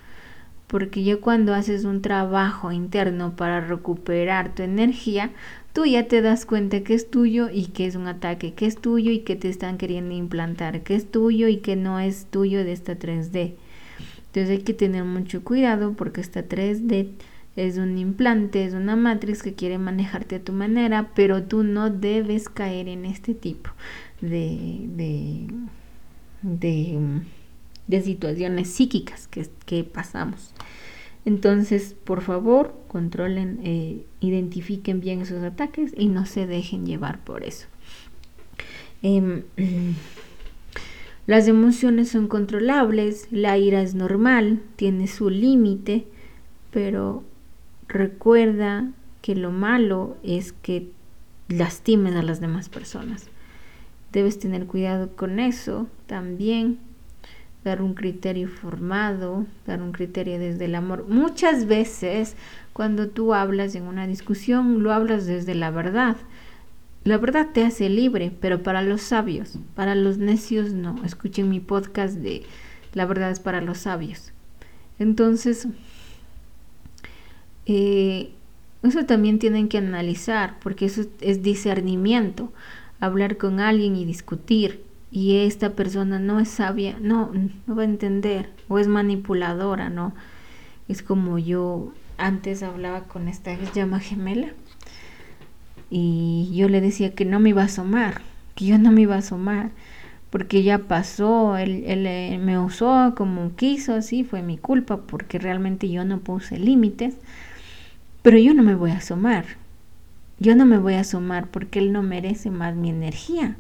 porque 0.67 1.05
ya 1.05 1.19
cuando 1.19 1.55
haces 1.55 1.85
un 1.85 2.03
trabajo 2.03 2.73
interno 2.73 3.37
para 3.37 3.61
recuperar 3.61 4.55
tu 4.55 4.63
energía, 4.63 5.31
tú 5.75 5.85
ya 5.85 6.09
te 6.09 6.23
das 6.23 6.47
cuenta 6.47 6.81
que 6.81 6.95
es 6.95 7.11
tuyo 7.11 7.51
y 7.53 7.67
que 7.67 7.85
es 7.85 7.95
un 7.95 8.07
ataque, 8.07 8.55
que 8.55 8.65
es 8.65 8.77
tuyo 8.77 9.13
y 9.13 9.19
que 9.19 9.37
te 9.37 9.51
están 9.51 9.77
queriendo 9.77 10.15
implantar, 10.15 10.83
que 10.83 10.95
es 10.95 11.11
tuyo 11.11 11.49
y 11.49 11.59
que 11.59 11.77
no 11.77 12.01
es 12.01 12.25
tuyo 12.31 12.65
de 12.65 12.73
esta 12.73 12.99
3D. 12.99 13.53
Entonces 14.29 14.51
hay 14.51 14.63
que 14.63 14.73
tener 14.73 15.05
mucho 15.05 15.45
cuidado 15.45 15.93
porque 15.93 16.23
esta 16.23 16.49
3D 16.49 17.11
es 17.57 17.77
un 17.77 17.99
implante, 17.99 18.65
es 18.65 18.73
una 18.73 18.97
matriz 18.97 19.43
que 19.43 19.53
quiere 19.53 19.77
manejarte 19.77 20.37
a 20.37 20.43
tu 20.43 20.53
manera, 20.53 21.11
pero 21.15 21.43
tú 21.43 21.63
no 21.63 21.91
debes 21.91 22.49
caer 22.49 22.89
en 22.89 23.05
este 23.05 23.35
tipo 23.35 23.71
de, 24.23 24.81
de, 24.97 25.47
de 26.41 26.99
de 27.87 28.01
situaciones 28.01 28.71
psíquicas 28.71 29.29
que, 29.29 29.85
pasamos. 29.85 30.53
Entonces, 31.25 31.95
por 32.05 32.21
favor, 32.21 32.75
controlen, 32.89 33.61
eh, 33.65 34.05
identifiquen 34.21 35.01
bien 35.01 35.23
esos 35.23 35.43
ataques 35.43 35.93
y 35.97 36.09
no 36.09 36.27
se 36.27 36.47
dejen 36.47 36.85
llevar 36.85 37.25
por 37.25 37.45
eso. 37.45 37.67
Em, 39.03 39.43
las 41.27 41.49
emociones 41.49 42.11
son 42.11 42.29
controlables, 42.29 43.29
la 43.31 43.57
ira 43.57 43.81
es 43.81 43.95
normal, 43.95 44.61
tiene 44.77 45.07
su 45.07 45.31
límite, 45.31 46.07
pero 46.71 47.25
recuerda 47.89 48.93
que 49.23 49.35
lo 49.35 49.51
malo 49.51 50.19
es 50.23 50.53
que 50.53 50.91
lastimen 51.49 52.15
a 52.15 52.23
las 52.23 52.41
demás 52.41 52.69
personas. 52.69 53.29
Debes 54.13 54.39
tener 54.39 54.67
cuidado 54.67 55.17
con 55.17 55.41
eso 55.41 55.87
también 56.07 56.79
dar 57.65 57.81
un 57.81 57.95
criterio 57.95 58.49
formado, 58.49 59.47
dar 59.67 59.83
un 59.83 59.93
criterio 59.93 60.39
desde 60.39 60.67
el 60.67 60.75
amor. 60.75 61.07
Muchas 61.09 61.67
veces 61.67 62.37
cuando 62.73 63.09
tú 63.09 63.35
hablas 63.35 63.75
en 63.75 63.85
una 63.85 64.07
discusión, 64.07 64.83
lo 64.83 64.93
hablas 64.93 65.27
desde 65.27 65.55
la 65.55 65.71
verdad. 65.71 66.17
La 67.05 67.19
verdad 67.19 67.49
te 67.53 67.65
hace 67.65 67.89
libre, 67.89 68.33
pero 68.41 68.63
para 68.63 68.83
los 68.83 69.03
sabios, 69.03 69.59
para 69.75 69.95
los 69.95 70.19
necios 70.19 70.73
no. 70.73 71.03
Escuchen 71.05 71.49
mi 71.49 71.61
podcast 71.61 72.17
de 72.17 72.43
La 72.93 73.07
verdad 73.07 73.31
es 73.31 73.41
para 73.41 73.61
los 73.61 73.79
sabios. 73.79 74.33
Entonces, 74.99 75.67
eh, 77.67 78.31
eso 78.83 79.05
también 79.07 79.39
tienen 79.39 79.69
que 79.69 79.79
analizar, 79.79 80.59
porque 80.61 80.87
eso 80.87 81.05
es 81.21 81.43
discernimiento, 81.43 82.53
hablar 83.01 83.39
con 83.39 83.61
alguien 83.61 83.97
y 83.97 84.05
discutir 84.05 84.85
y 85.15 85.37
esta 85.37 85.71
persona 85.71 86.19
no 86.19 86.41
es 86.41 86.49
sabia, 86.49 86.97
no, 87.01 87.31
no 87.69 87.77
va 87.77 87.83
a 87.83 87.85
entender, 87.85 88.51
o 88.67 88.81
es 88.81 88.89
manipuladora, 88.89 89.89
¿no? 89.89 90.13
Es 90.89 91.05
como 91.05 91.39
yo 91.39 91.93
antes 92.19 92.65
hablaba 92.65 93.05
con 93.05 93.29
esta 93.29 93.57
llama 93.73 94.01
gemela 94.01 94.49
y 95.89 96.51
yo 96.53 96.69
le 96.69 96.81
decía 96.81 97.15
que 97.15 97.25
no 97.25 97.39
me 97.39 97.51
iba 97.51 97.63
a 97.63 97.67
asomar, 97.67 98.23
que 98.57 98.67
yo 98.67 98.77
no 98.77 98.91
me 98.91 99.03
iba 99.03 99.15
a 99.15 99.19
asomar, 99.19 99.71
porque 100.31 100.65
ya 100.65 100.79
pasó, 100.79 101.57
él, 101.59 101.85
él 101.87 102.09
eh, 102.09 102.41
me 102.43 102.59
usó 102.59 103.15
como 103.17 103.55
quiso, 103.55 103.95
así 103.95 104.25
fue 104.25 104.43
mi 104.43 104.59
culpa, 104.59 105.03
porque 105.03 105.39
realmente 105.39 105.89
yo 105.89 106.05
no 106.05 106.19
puse 106.19 106.59
límites, 106.59 107.15
pero 108.23 108.37
yo 108.37 108.53
no 108.53 108.65
me 108.65 108.75
voy 108.75 108.91
a 108.91 108.97
asomar, 108.97 109.45
yo 110.41 110.57
no 110.57 110.67
me 110.67 110.79
voy 110.79 110.95
a 110.95 111.03
asomar 111.03 111.47
porque 111.53 111.79
él 111.79 111.93
no 111.93 112.03
merece 112.03 112.51
más 112.51 112.75
mi 112.75 112.91
energía. 112.91 113.57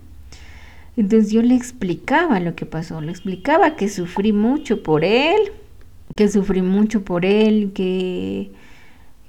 Entonces 0.96 1.32
yo 1.32 1.42
le 1.42 1.54
explicaba 1.54 2.38
lo 2.40 2.54
que 2.54 2.66
pasó, 2.66 3.00
le 3.00 3.10
explicaba 3.10 3.76
que 3.76 3.88
sufrí 3.88 4.32
mucho 4.32 4.82
por 4.82 5.04
él, 5.04 5.52
que 6.14 6.28
sufrí 6.28 6.62
mucho 6.62 7.04
por 7.04 7.24
él, 7.24 7.72
que, 7.74 8.52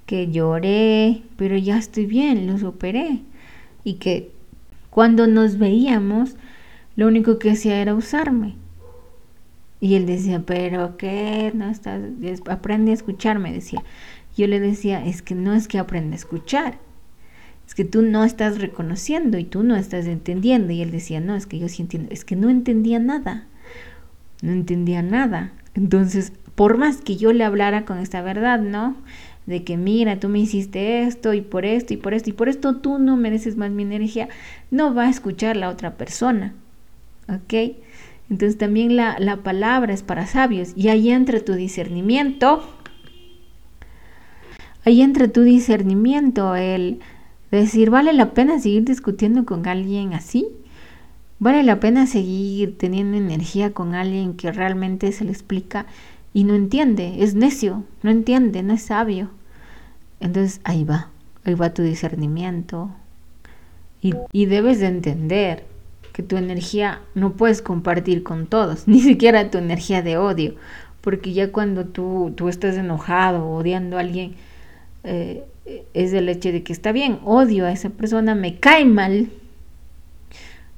que 0.06 0.30
lloré, 0.32 1.24
pero 1.38 1.58
ya 1.58 1.78
estoy 1.78 2.06
bien, 2.06 2.46
lo 2.48 2.58
superé. 2.60 3.22
Y 3.84 3.96
que 3.96 4.32
cuando 4.92 5.28
nos 5.28 5.58
veíamos, 5.58 6.36
lo 6.96 7.08
único 7.08 7.40
que 7.40 7.52
hacía 7.52 7.82
era 7.82 7.96
usarme. 7.96 8.56
Y 9.82 9.96
él 9.96 10.06
decía, 10.06 10.44
pero 10.46 10.98
¿qué? 10.98 11.52
No 11.54 11.70
estás, 11.70 12.02
aprende 12.48 12.92
a 12.92 12.94
escucharme, 12.94 13.52
decía. 13.52 13.84
Yo 14.38 14.48
le 14.48 14.60
decía, 14.60 15.06
es 15.06 15.22
que 15.22 15.36
no 15.36 15.54
es 15.54 15.68
que 15.68 15.80
aprenda 15.80 16.14
a 16.14 16.18
escuchar, 16.18 16.78
es 17.68 17.74
que 17.74 17.86
tú 17.86 18.02
no 18.02 18.24
estás 18.24 18.60
reconociendo 18.60 19.38
y 19.38 19.44
tú 19.44 19.64
no 19.64 19.76
estás 19.76 20.06
entendiendo. 20.06 20.72
Y 20.72 20.82
él 20.82 20.92
decía, 20.92 21.20
no, 21.20 21.36
es 21.36 21.46
que 21.46 21.60
yo 21.60 21.68
sí 21.68 21.82
entiendo, 21.82 22.10
es 22.12 22.24
que 22.24 22.36
no 22.36 22.50
entendía 22.50 23.00
nada, 23.00 23.48
no 24.42 24.52
entendía 24.52 25.02
nada. 25.02 25.52
Entonces, 25.74 26.32
por 26.56 26.78
más 26.78 26.98
que 26.98 27.18
yo 27.18 27.34
le 27.34 27.44
hablara 27.44 27.86
con 27.86 28.00
esta 28.00 28.22
verdad, 28.22 28.60
¿no? 28.60 28.96
De 29.46 29.64
que 29.64 29.78
mira, 29.78 30.20
tú 30.20 30.30
me 30.30 30.40
hiciste 30.40 31.04
esto 31.04 31.34
y 31.34 31.42
por 31.42 31.66
esto 31.66 31.94
y 31.94 31.98
por 31.98 32.14
esto 32.14 32.30
y 32.30 32.34
por 32.34 32.50
esto 32.50 32.78
tú 32.78 32.98
no 32.98 33.18
mereces 33.18 33.58
más 33.58 33.72
mi 33.72 33.84
energía, 33.84 34.30
no 34.72 34.94
va 34.94 35.04
a 35.04 35.10
escuchar 35.10 35.58
la 35.58 35.70
otra 35.70 35.98
persona, 35.98 36.54
¿ok? 37.28 37.76
Entonces 38.30 38.58
también 38.58 38.96
la, 38.96 39.18
la 39.20 39.38
palabra 39.38 39.94
es 39.94 40.02
para 40.02 40.26
sabios 40.26 40.74
y 40.76 40.88
ahí 40.88 41.12
entra 41.12 41.42
tu 41.42 41.54
discernimiento, 41.54 42.64
ahí 44.84 45.02
entra 45.02 45.28
tu 45.28 45.42
discernimiento, 45.42 46.56
el 46.56 47.02
decir, 47.52 47.90
¿vale 47.90 48.14
la 48.14 48.34
pena 48.34 48.60
seguir 48.60 48.84
discutiendo 48.86 49.46
con 49.46 49.68
alguien 49.68 50.14
así? 50.14 50.48
¿Vale 51.40 51.64
la 51.64 51.80
pena 51.80 52.08
seguir 52.08 52.78
teniendo 52.78 53.18
energía 53.18 53.74
con 53.74 53.94
alguien 53.94 54.36
que 54.36 54.52
realmente 54.52 55.12
se 55.12 55.26
le 55.26 55.32
explica 55.32 55.86
y 56.34 56.44
no 56.44 56.56
entiende? 56.56 57.24
Es 57.24 57.36
necio, 57.36 57.84
no 58.04 58.12
entiende, 58.12 58.64
no 58.64 58.74
es 58.74 58.84
sabio. 58.84 59.30
Entonces 60.20 60.62
ahí 60.64 60.84
va, 60.84 61.10
ahí 61.44 61.54
va 61.54 61.74
tu 61.74 61.84
discernimiento. 61.84 62.90
Y, 64.02 64.14
y 64.32 64.46
debes 64.46 64.80
de 64.80 64.88
entender 64.88 65.66
que 66.16 66.24
tu 66.24 66.38
energía 66.38 67.02
no 67.14 67.34
puedes 67.34 67.62
compartir 67.62 68.24
con 68.24 68.48
todos, 68.48 68.88
ni 68.88 69.02
siquiera 69.02 69.52
tu 69.52 69.58
energía 69.58 70.02
de 70.02 70.18
odio, 70.18 70.56
porque 71.02 71.34
ya 71.34 71.52
cuando 71.52 71.86
tú, 71.86 72.32
tú 72.38 72.48
estás 72.48 72.78
enojado 72.78 73.50
odiando 73.50 73.98
a 73.98 74.00
alguien, 74.00 74.36
eh, 75.04 75.44
es 75.94 76.14
el 76.14 76.30
hecho 76.30 76.52
de 76.52 76.64
que 76.64 76.74
está 76.74 76.92
bien, 76.92 77.20
odio 77.24 77.66
a 77.66 77.72
esa 77.72 77.90
persona, 77.90 78.36
me 78.36 78.60
cae 78.60 78.86
mal, 78.86 79.30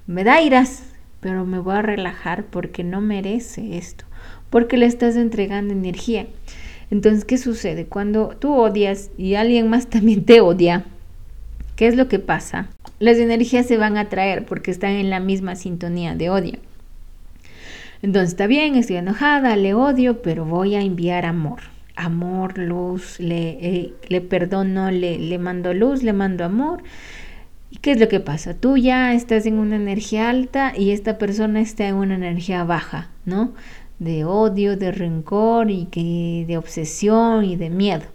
me 0.05 0.23
da 0.23 0.41
iras, 0.41 0.83
pero 1.19 1.45
me 1.45 1.59
voy 1.59 1.75
a 1.75 1.81
relajar 1.81 2.45
porque 2.45 2.83
no 2.83 3.01
merece 3.01 3.77
esto, 3.77 4.05
porque 4.49 4.77
le 4.77 4.85
estás 4.85 5.15
entregando 5.15 5.73
energía. 5.73 6.27
Entonces, 6.89 7.25
¿qué 7.25 7.37
sucede? 7.37 7.85
Cuando 7.85 8.29
tú 8.39 8.53
odias 8.53 9.11
y 9.17 9.35
alguien 9.35 9.69
más 9.69 9.87
también 9.89 10.23
te 10.23 10.39
odia, 10.39 10.85
¿qué 11.75 11.87
es 11.87 11.95
lo 11.95 12.07
que 12.07 12.19
pasa? 12.19 12.69
Las 12.99 13.17
energías 13.17 13.65
se 13.65 13.77
van 13.77 13.97
a 13.97 14.09
traer 14.09 14.45
porque 14.45 14.71
están 14.71 14.91
en 14.91 15.09
la 15.09 15.19
misma 15.19 15.55
sintonía 15.55 16.15
de 16.15 16.29
odio. 16.29 16.59
Entonces, 18.01 18.29
está 18.29 18.47
bien, 18.47 18.75
estoy 18.75 18.97
enojada, 18.97 19.55
le 19.55 19.73
odio, 19.73 20.21
pero 20.21 20.45
voy 20.45 20.75
a 20.75 20.81
enviar 20.81 21.25
amor 21.25 21.76
amor, 21.97 22.57
luz, 22.57 23.19
le, 23.19 23.57
eh, 23.61 23.93
le 24.07 24.21
perdono, 24.21 24.91
le, 24.91 25.17
le 25.17 25.37
mando 25.39 25.73
luz, 25.73 26.03
le 26.03 26.13
mando 26.13 26.45
amor. 26.45 26.83
¿Y 27.69 27.77
qué 27.77 27.91
es 27.91 27.99
lo 27.99 28.07
que 28.07 28.19
pasa? 28.19 28.53
Tú 28.53 28.77
ya 28.77 29.13
estás 29.13 29.45
en 29.45 29.59
una 29.59 29.75
energía 29.75 30.29
alta 30.29 30.73
y 30.77 30.91
esta 30.91 31.17
persona 31.17 31.59
está 31.59 31.87
en 31.87 31.95
una 31.95 32.15
energía 32.15 32.63
baja, 32.63 33.09
¿no? 33.25 33.53
De 33.99 34.23
odio, 34.23 34.77
de 34.77 34.91
rencor 34.91 35.69
y 35.69 35.85
que, 35.85 36.45
de 36.47 36.57
obsesión 36.57 37.43
y 37.43 37.55
de 37.57 37.69
miedo. 37.69 38.05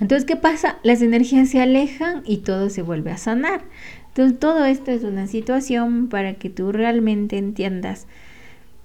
Entonces, 0.00 0.24
¿qué 0.26 0.36
pasa? 0.36 0.78
Las 0.82 1.02
energías 1.02 1.50
se 1.50 1.60
alejan 1.60 2.22
y 2.26 2.38
todo 2.38 2.70
se 2.70 2.82
vuelve 2.82 3.12
a 3.12 3.18
sanar. 3.18 3.62
Entonces, 4.08 4.38
todo 4.40 4.64
esto 4.64 4.90
es 4.90 5.04
una 5.04 5.28
situación 5.28 6.08
para 6.08 6.34
que 6.34 6.50
tú 6.50 6.72
realmente 6.72 7.38
entiendas 7.38 8.08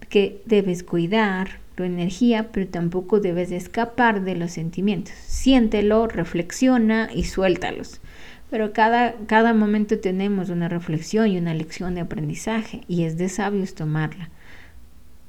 que 0.10 0.42
debes 0.46 0.84
cuidar, 0.84 1.60
tu 1.78 1.84
energía, 1.84 2.50
pero 2.52 2.68
tampoco 2.68 3.20
debes 3.20 3.52
escapar 3.52 4.24
de 4.24 4.36
los 4.36 4.52
sentimientos. 4.52 5.14
Siéntelo, 5.28 6.08
reflexiona 6.08 7.08
y 7.14 7.26
suéltalos. 7.26 8.02
Pero 8.50 8.74
cada, 8.74 9.14
cada 9.28 9.54
momento 9.54 10.00
tenemos 10.00 10.50
una 10.50 10.70
reflexión 10.70 11.28
y 11.28 11.38
una 11.38 11.54
lección 11.54 11.94
de 11.94 12.02
aprendizaje 12.02 12.82
y 12.88 13.04
es 13.04 13.20
de 13.20 13.30
sabios 13.30 13.76
tomarla. 13.76 14.32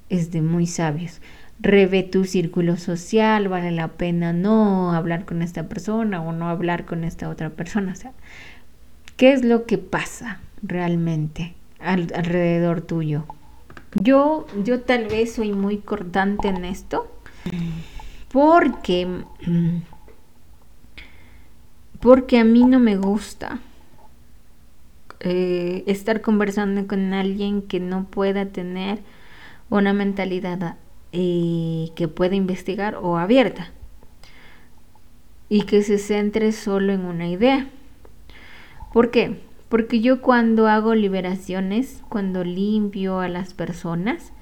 Es 0.09 0.31
de 0.31 0.41
muy 0.41 0.67
sabios. 0.67 1.21
Revé 1.61 2.03
tu 2.03 2.25
círculo 2.25 2.79
social, 2.79 3.49
vale 3.49 3.71
la 3.71 3.89
pena 3.89 4.33
no 4.33 4.95
hablar 4.95 5.27
con 5.27 5.43
esta 5.43 5.69
persona 5.69 6.23
o 6.23 6.33
no 6.33 6.49
hablar 6.49 6.87
con 6.87 7.05
esta 7.05 7.29
otra 7.29 7.51
persona. 7.51 7.93
O 7.93 8.11
¿qué 9.19 9.33
es 9.33 9.45
lo 9.45 9.67
que 9.67 9.77
pasa 9.77 10.41
realmente 10.63 11.55
alrededor 11.79 12.81
tuyo? 12.81 13.27
Yo, 13.95 14.47
yo 14.65 14.83
tal 14.83 15.07
vez 15.07 15.35
soy 15.35 15.53
muy 15.53 15.79
cortante 15.79 16.49
en 16.49 16.65
esto 16.65 17.11
porque 18.31 19.07
porque 22.01 22.39
a 22.39 22.45
mí 22.45 22.65
no 22.65 22.79
me 22.79 22.97
gusta 22.97 23.61
eh, 25.21 25.83
estar 25.87 26.21
conversando 26.21 26.87
con 26.87 27.13
alguien 27.13 27.63
que 27.63 27.81
no 27.81 28.05
pueda 28.05 28.47
tener 28.47 29.01
una 29.71 29.93
mentalidad 29.93 30.77
eh, 31.13 31.91
que 31.97 32.07
pueda 32.07 32.37
investigar 32.37 32.97
o 32.97 33.17
abierta 33.17 33.73
y 35.49 35.63
que 35.63 35.83
se 35.83 35.99
centre 35.99 36.53
solo 36.53 36.93
en 36.93 37.05
una 37.05 37.29
idea. 37.29 37.69
¿Por 38.93 39.11
qué? 39.11 39.41
Porque 39.69 40.01
yo 40.01 40.21
cuando 40.21 40.67
hago 40.67 40.95
liberaciones, 40.95 42.03
cuando 42.09 42.45
limpio 42.45 43.21
a 43.21 43.29
las 43.29 43.55
personas, 43.55 44.33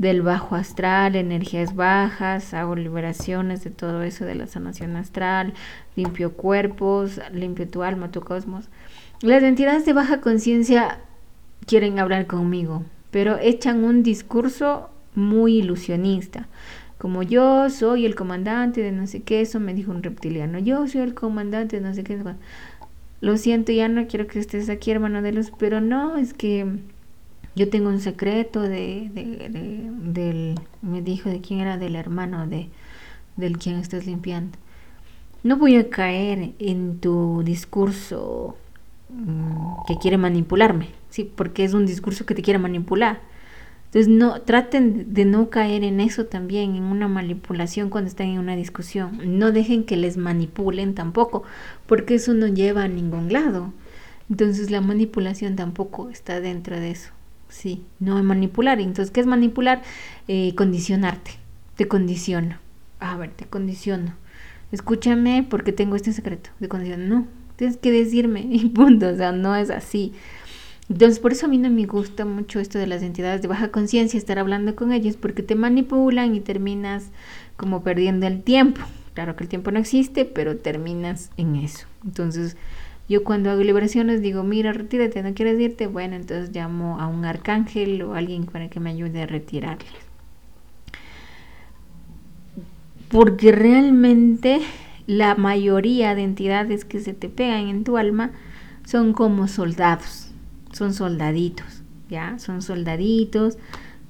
del 0.00 0.22
bajo 0.22 0.56
astral, 0.56 1.14
energías 1.14 1.76
bajas, 1.76 2.54
hago 2.54 2.74
liberaciones 2.74 3.62
de 3.62 3.68
todo 3.68 4.02
eso 4.02 4.24
de 4.24 4.34
la 4.34 4.46
sanación 4.46 4.96
astral, 4.96 5.52
limpio 5.94 6.32
cuerpos, 6.32 7.20
limpio 7.34 7.68
tu 7.68 7.82
alma, 7.82 8.10
tu 8.10 8.22
cosmos. 8.22 8.70
Las 9.20 9.42
entidades 9.42 9.84
de 9.84 9.92
baja 9.92 10.22
conciencia 10.22 11.00
quieren 11.66 11.98
hablar 11.98 12.26
conmigo, 12.26 12.82
pero 13.10 13.36
echan 13.38 13.84
un 13.84 14.02
discurso 14.02 14.88
muy 15.14 15.58
ilusionista. 15.58 16.48
Como 16.96 17.22
yo 17.22 17.68
soy 17.68 18.06
el 18.06 18.14
comandante 18.14 18.80
de 18.80 18.92
no 18.92 19.06
sé 19.06 19.22
qué, 19.22 19.42
eso 19.42 19.60
me 19.60 19.74
dijo 19.74 19.90
un 19.90 20.02
reptiliano. 20.02 20.58
Yo 20.58 20.88
soy 20.88 21.02
el 21.02 21.12
comandante 21.12 21.78
de 21.78 21.86
no 21.86 21.92
sé 21.94 22.04
qué. 22.04 22.18
Lo 23.20 23.36
siento, 23.36 23.72
ya 23.72 23.88
no 23.88 24.06
quiero 24.06 24.26
que 24.26 24.38
estés 24.38 24.70
aquí, 24.70 24.90
hermano 24.90 25.20
de 25.20 25.32
luz, 25.32 25.52
pero 25.58 25.80
no, 25.80 26.16
es 26.16 26.32
que 26.32 26.66
yo 27.54 27.68
tengo 27.68 27.88
un 27.88 28.00
secreto 28.00 28.62
de, 28.62 29.10
del, 29.12 30.54
me 30.82 31.02
dijo 31.02 31.28
de 31.28 31.40
quién 31.40 31.60
era 31.60 31.76
del 31.76 31.96
hermano 31.96 32.46
de, 32.46 32.68
del 33.36 33.58
quien 33.58 33.76
estás 33.76 34.06
limpiando. 34.06 34.56
No 35.42 35.56
voy 35.56 35.76
a 35.76 35.90
caer 35.90 36.52
en 36.58 36.98
tu 37.00 37.42
discurso 37.44 38.56
mm, 39.08 39.86
que 39.86 39.96
quiere 39.98 40.16
manipularme, 40.16 40.88
sí, 41.10 41.24
porque 41.24 41.64
es 41.64 41.74
un 41.74 41.86
discurso 41.86 42.24
que 42.24 42.34
te 42.34 42.42
quiere 42.42 42.58
manipular. 42.58 43.20
Entonces 43.90 44.06
no 44.06 44.40
traten 44.42 45.12
de 45.12 45.24
no 45.24 45.50
caer 45.50 45.82
en 45.82 45.98
eso 45.98 46.26
también, 46.26 46.76
en 46.76 46.84
una 46.84 47.08
manipulación 47.08 47.90
cuando 47.90 48.06
están 48.06 48.28
en 48.28 48.38
una 48.38 48.54
discusión. 48.54 49.18
No 49.38 49.50
dejen 49.50 49.82
que 49.82 49.96
les 49.96 50.16
manipulen 50.16 50.94
tampoco, 50.94 51.42
porque 51.86 52.14
eso 52.14 52.32
no 52.32 52.46
lleva 52.46 52.84
a 52.84 52.88
ningún 52.88 53.32
lado. 53.32 53.72
Entonces 54.30 54.70
la 54.70 54.80
manipulación 54.80 55.56
tampoco 55.56 56.08
está 56.08 56.40
dentro 56.40 56.78
de 56.78 56.92
eso. 56.92 57.10
Sí, 57.48 57.82
no 57.98 58.22
manipular. 58.22 58.80
Entonces, 58.80 59.10
¿qué 59.10 59.18
es 59.18 59.26
manipular? 59.26 59.82
Eh, 60.28 60.54
condicionarte. 60.54 61.32
Te 61.74 61.88
condiciono. 61.88 62.58
A 63.00 63.16
ver, 63.16 63.32
te 63.32 63.46
condiciono. 63.46 64.14
Escúchame 64.70 65.44
porque 65.50 65.72
tengo 65.72 65.96
este 65.96 66.12
secreto. 66.12 66.50
Te 66.60 66.68
condiciono. 66.68 67.08
No, 67.08 67.26
tienes 67.56 67.76
que 67.76 67.90
decirme 67.90 68.40
y 68.50 68.68
punto. 68.68 69.08
O 69.08 69.16
sea, 69.16 69.32
no 69.32 69.56
es 69.56 69.70
así. 69.70 70.12
Entonces, 70.90 71.20
por 71.20 71.30
eso 71.30 71.46
a 71.46 71.48
mí 71.48 71.56
no 71.56 71.70
me 71.70 71.86
gusta 71.86 72.24
mucho 72.24 72.58
esto 72.58 72.76
de 72.76 72.88
las 72.88 73.02
entidades 73.02 73.40
de 73.42 73.48
baja 73.48 73.70
conciencia, 73.70 74.18
estar 74.18 74.40
hablando 74.40 74.74
con 74.74 74.92
ellas, 74.92 75.16
porque 75.16 75.44
te 75.44 75.54
manipulan 75.54 76.34
y 76.34 76.40
terminas 76.40 77.10
como 77.56 77.82
perdiendo 77.82 78.26
el 78.26 78.42
tiempo. 78.42 78.80
Claro 79.14 79.36
que 79.36 79.44
el 79.44 79.48
tiempo 79.48 79.70
no 79.70 79.78
existe, 79.78 80.24
pero 80.24 80.56
terminas 80.56 81.30
en 81.36 81.54
eso. 81.54 81.86
Entonces, 82.04 82.56
yo 83.08 83.22
cuando 83.22 83.50
hago 83.50 83.62
liberaciones 83.62 84.20
digo, 84.20 84.42
mira, 84.42 84.72
retírate, 84.72 85.22
no 85.22 85.32
quieres 85.32 85.60
irte, 85.60 85.86
bueno, 85.86 86.16
entonces 86.16 86.54
llamo 86.54 87.00
a 87.00 87.06
un 87.06 87.24
arcángel 87.24 88.02
o 88.02 88.14
alguien 88.14 88.46
para 88.46 88.68
que 88.68 88.80
me 88.80 88.90
ayude 88.90 89.22
a 89.22 89.26
retirarles. 89.26 89.92
Porque 93.08 93.52
realmente 93.52 94.60
la 95.06 95.36
mayoría 95.36 96.16
de 96.16 96.24
entidades 96.24 96.84
que 96.84 96.98
se 96.98 97.12
te 97.12 97.28
pegan 97.28 97.68
en 97.68 97.84
tu 97.84 97.96
alma 97.96 98.32
son 98.84 99.12
como 99.12 99.46
soldados, 99.46 100.30
son 100.72 100.94
soldaditos, 100.94 101.82
¿ya? 102.08 102.38
Son 102.38 102.62
soldaditos 102.62 103.58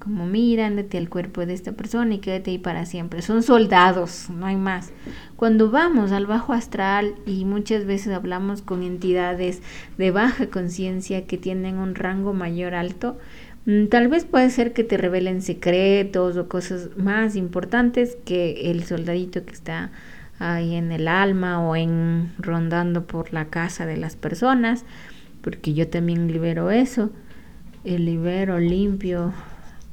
como 0.01 0.25
mira, 0.25 0.65
ándate 0.65 0.97
al 0.97 1.09
cuerpo 1.09 1.45
de 1.45 1.53
esta 1.53 1.73
persona 1.73 2.15
y 2.15 2.17
quédate 2.17 2.51
ahí 2.51 2.57
para 2.57 2.85
siempre. 2.85 3.21
Son 3.21 3.43
soldados, 3.43 4.29
no 4.31 4.47
hay 4.47 4.55
más. 4.55 4.91
Cuando 5.35 5.69
vamos 5.69 6.11
al 6.11 6.25
bajo 6.25 6.53
astral 6.53 7.13
y 7.27 7.45
muchas 7.45 7.85
veces 7.85 8.13
hablamos 8.13 8.63
con 8.63 8.81
entidades 8.81 9.61
de 9.99 10.09
baja 10.09 10.47
conciencia 10.47 11.27
que 11.27 11.37
tienen 11.37 11.77
un 11.77 11.93
rango 11.93 12.33
mayor 12.33 12.73
alto, 12.73 13.19
mm, 13.67 13.87
tal 13.87 14.07
vez 14.07 14.25
puede 14.25 14.49
ser 14.49 14.73
que 14.73 14.83
te 14.83 14.97
revelen 14.97 15.43
secretos 15.43 16.35
o 16.35 16.49
cosas 16.49 16.89
más 16.97 17.35
importantes 17.35 18.17
que 18.25 18.71
el 18.71 18.83
soldadito 18.85 19.45
que 19.45 19.53
está 19.53 19.91
ahí 20.39 20.73
en 20.73 20.91
el 20.91 21.07
alma 21.07 21.61
o 21.61 21.75
en 21.75 22.31
rondando 22.39 23.05
por 23.05 23.31
la 23.33 23.45
casa 23.45 23.85
de 23.85 23.97
las 23.97 24.15
personas, 24.15 24.83
porque 25.41 25.73
yo 25.73 25.87
también 25.87 26.31
libero 26.31 26.71
eso, 26.71 27.11
el 27.83 28.05
libero 28.05 28.59
limpio 28.59 29.33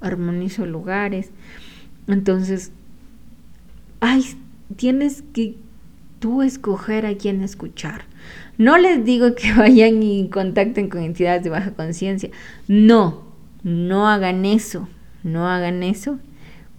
armonizo 0.00 0.66
lugares. 0.66 1.30
Entonces, 2.06 2.72
ay, 4.00 4.24
tienes 4.76 5.22
que 5.32 5.56
tú 6.18 6.42
escoger 6.42 7.06
a 7.06 7.16
quién 7.16 7.42
escuchar. 7.42 8.02
No 8.56 8.76
les 8.78 9.04
digo 9.04 9.34
que 9.34 9.52
vayan 9.56 10.02
y 10.02 10.28
contacten 10.28 10.88
con 10.88 11.02
entidades 11.02 11.44
de 11.44 11.50
baja 11.50 11.72
conciencia. 11.72 12.30
No, 12.66 13.24
no 13.62 14.08
hagan 14.08 14.44
eso, 14.44 14.88
no 15.22 15.48
hagan 15.48 15.82
eso, 15.82 16.18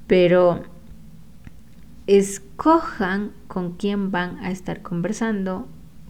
pero 0.07 0.63
escojan 2.07 3.31
con 3.47 3.73
quién 3.73 4.11
van 4.11 4.37
a 4.39 4.51
estar 4.51 4.81
conversando. 4.81 5.67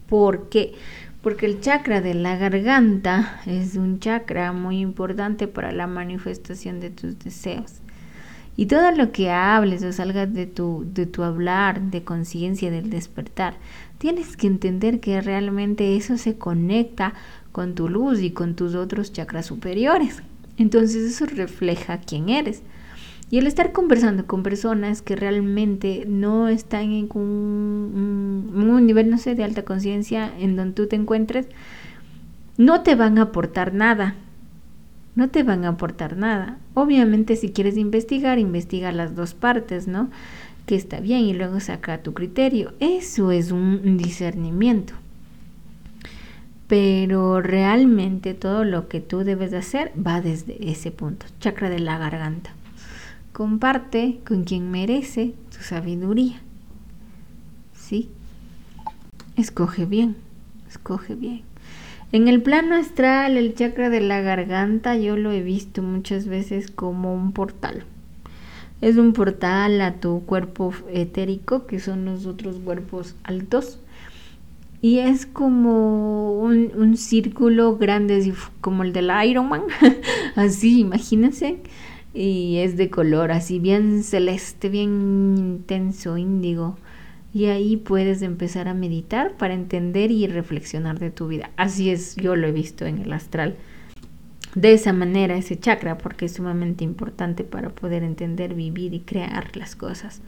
¿Por 0.08 0.48
qué? 0.48 0.72
Porque 1.22 1.46
el 1.46 1.60
chakra 1.60 2.00
de 2.00 2.14
la 2.14 2.36
garganta 2.36 3.40
es 3.46 3.76
un 3.76 4.00
chakra 4.00 4.52
muy 4.52 4.80
importante 4.80 5.48
para 5.48 5.72
la 5.72 5.86
manifestación 5.86 6.80
de 6.80 6.90
tus 6.90 7.18
deseos. 7.18 7.80
Y 8.56 8.66
todo 8.66 8.90
lo 8.92 9.12
que 9.12 9.30
hables 9.30 9.82
o 9.82 9.92
salgas 9.92 10.32
de 10.32 10.46
tu, 10.46 10.86
de 10.92 11.06
tu 11.06 11.22
hablar, 11.22 11.80
de 11.80 12.04
conciencia, 12.04 12.70
del 12.70 12.90
despertar, 12.90 13.54
tienes 13.98 14.36
que 14.36 14.46
entender 14.46 15.00
que 15.00 15.20
realmente 15.20 15.96
eso 15.96 16.18
se 16.18 16.36
conecta 16.36 17.14
con 17.52 17.74
tu 17.74 17.88
luz 17.88 18.20
y 18.20 18.32
con 18.32 18.56
tus 18.56 18.74
otros 18.74 19.12
chakras 19.12 19.46
superiores. 19.46 20.22
Entonces 20.56 21.10
eso 21.10 21.26
refleja 21.26 21.98
quién 21.98 22.28
eres. 22.28 22.62
Y 23.30 23.38
el 23.38 23.46
estar 23.46 23.70
conversando 23.70 24.26
con 24.26 24.42
personas 24.42 25.02
que 25.02 25.14
realmente 25.14 26.04
no 26.08 26.48
están 26.48 26.90
en 26.90 27.08
un, 27.14 28.86
nivel, 28.86 29.08
no 29.08 29.18
sé, 29.18 29.36
de 29.36 29.44
alta 29.44 29.64
conciencia 29.64 30.32
en 30.40 30.56
donde 30.56 30.74
tú 30.74 30.88
te 30.88 30.96
encuentres, 30.96 31.46
no 32.56 32.82
te 32.82 32.96
van 32.96 33.18
a 33.18 33.22
aportar 33.22 33.72
nada. 33.72 34.16
No 35.14 35.28
te 35.28 35.44
van 35.44 35.64
a 35.64 35.68
aportar 35.68 36.16
nada. 36.16 36.58
Obviamente 36.74 37.36
si 37.36 37.50
quieres 37.50 37.76
investigar, 37.76 38.40
investiga 38.40 38.90
las 38.90 39.14
dos 39.14 39.34
partes, 39.34 39.86
¿no? 39.86 40.10
Que 40.66 40.74
está 40.74 40.98
bien 40.98 41.20
y 41.20 41.32
luego 41.32 41.60
saca 41.60 42.02
tu 42.02 42.14
criterio. 42.14 42.74
Eso 42.80 43.30
es 43.30 43.52
un 43.52 43.96
discernimiento. 43.96 44.94
Pero 46.66 47.40
realmente 47.42 48.34
todo 48.34 48.64
lo 48.64 48.88
que 48.88 49.00
tú 49.00 49.18
debes 49.18 49.52
de 49.52 49.58
hacer 49.58 49.92
va 49.94 50.20
desde 50.20 50.70
ese 50.70 50.90
punto, 50.90 51.26
chakra 51.40 51.70
de 51.70 51.80
la 51.80 51.98
garganta. 51.98 52.52
Comparte 53.32 54.20
con 54.26 54.44
quien 54.44 54.70
merece 54.70 55.34
tu 55.56 55.62
sabiduría. 55.62 56.40
¿Sí? 57.74 58.10
Escoge 59.36 59.86
bien, 59.86 60.16
escoge 60.68 61.14
bien. 61.14 61.42
En 62.12 62.26
el 62.26 62.42
plano 62.42 62.74
astral, 62.74 63.36
el 63.36 63.54
chakra 63.54 63.88
de 63.88 64.00
la 64.00 64.20
garganta 64.20 64.96
yo 64.96 65.16
lo 65.16 65.30
he 65.30 65.42
visto 65.42 65.80
muchas 65.80 66.26
veces 66.26 66.70
como 66.70 67.14
un 67.14 67.32
portal. 67.32 67.84
Es 68.80 68.96
un 68.96 69.12
portal 69.12 69.80
a 69.80 69.94
tu 69.94 70.24
cuerpo 70.24 70.74
etérico, 70.92 71.66
que 71.66 71.78
son 71.78 72.04
los 72.04 72.26
otros 72.26 72.56
cuerpos 72.56 73.14
altos. 73.22 73.78
Y 74.82 74.98
es 74.98 75.24
como 75.24 76.40
un, 76.40 76.72
un 76.74 76.96
círculo 76.96 77.76
grande, 77.76 78.34
como 78.60 78.82
el 78.82 78.92
del 78.92 79.10
Iron 79.24 79.48
Man. 79.48 79.62
Así, 80.34 80.80
imagínense 80.80 81.60
y 82.12 82.58
es 82.58 82.76
de 82.76 82.90
color 82.90 83.30
así 83.30 83.58
bien 83.58 84.02
celeste, 84.02 84.68
bien 84.68 85.34
intenso, 85.36 86.16
índigo. 86.18 86.76
Y 87.32 87.46
ahí 87.46 87.76
puedes 87.76 88.22
empezar 88.22 88.66
a 88.66 88.74
meditar 88.74 89.36
para 89.36 89.54
entender 89.54 90.10
y 90.10 90.26
reflexionar 90.26 90.98
de 90.98 91.10
tu 91.10 91.28
vida. 91.28 91.50
Así 91.56 91.90
es, 91.90 92.16
yo 92.16 92.34
lo 92.34 92.48
he 92.48 92.52
visto 92.52 92.86
en 92.86 92.98
el 92.98 93.12
astral. 93.12 93.56
De 94.56 94.72
esa 94.72 94.92
manera, 94.92 95.36
ese 95.36 95.56
chakra, 95.56 95.96
porque 95.96 96.24
es 96.24 96.32
sumamente 96.32 96.82
importante 96.82 97.44
para 97.44 97.70
poder 97.70 98.02
entender, 98.02 98.54
vivir 98.54 98.94
y 98.94 99.00
crear 99.00 99.56
las 99.56 99.76
cosas. 99.76 100.22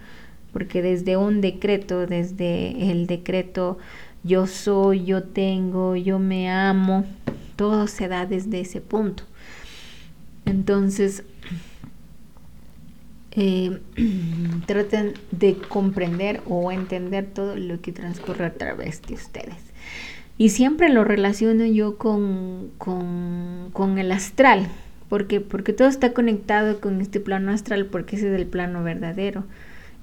Porque 0.52 0.80
desde 0.80 1.16
un 1.16 1.40
decreto, 1.40 2.06
desde 2.06 2.92
el 2.92 3.08
decreto 3.08 3.78
yo 4.22 4.46
soy, 4.46 5.04
yo 5.04 5.24
tengo, 5.24 5.96
yo 5.96 6.20
me 6.20 6.48
amo, 6.48 7.04
todo 7.56 7.88
se 7.88 8.06
da 8.06 8.26
desde 8.26 8.60
ese 8.60 8.80
punto. 8.80 9.24
Entonces, 10.44 11.24
eh, 13.34 13.80
traten 14.66 15.14
de 15.30 15.56
comprender 15.56 16.42
o 16.46 16.70
entender 16.70 17.26
todo 17.26 17.56
lo 17.56 17.80
que 17.80 17.92
transcurre 17.92 18.46
a 18.46 18.54
través 18.54 19.02
de 19.02 19.14
ustedes. 19.14 19.56
Y 20.38 20.50
siempre 20.50 20.88
lo 20.88 21.04
relaciono 21.04 21.64
yo 21.66 21.98
con, 21.98 22.70
con, 22.78 23.98
el 23.98 24.12
astral, 24.12 24.66
porque, 25.08 25.40
porque 25.40 25.72
todo 25.72 25.88
está 25.88 26.12
conectado 26.12 26.80
con 26.80 27.00
este 27.00 27.20
plano 27.20 27.52
astral, 27.52 27.86
porque 27.86 28.16
ese 28.16 28.32
es 28.32 28.40
el 28.40 28.46
plano 28.46 28.82
verdadero, 28.82 29.44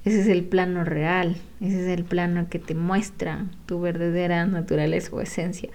ese 0.05 0.21
es 0.21 0.27
el 0.27 0.43
plano 0.43 0.83
real, 0.83 1.35
ese 1.61 1.81
es 1.81 1.87
el 1.87 2.05
plano 2.05 2.47
que 2.49 2.59
te 2.59 2.75
muestra 2.75 3.45
tu 3.65 3.81
verdadera 3.81 4.45
naturaleza 4.45 5.15
o 5.15 5.21
esencia. 5.21 5.69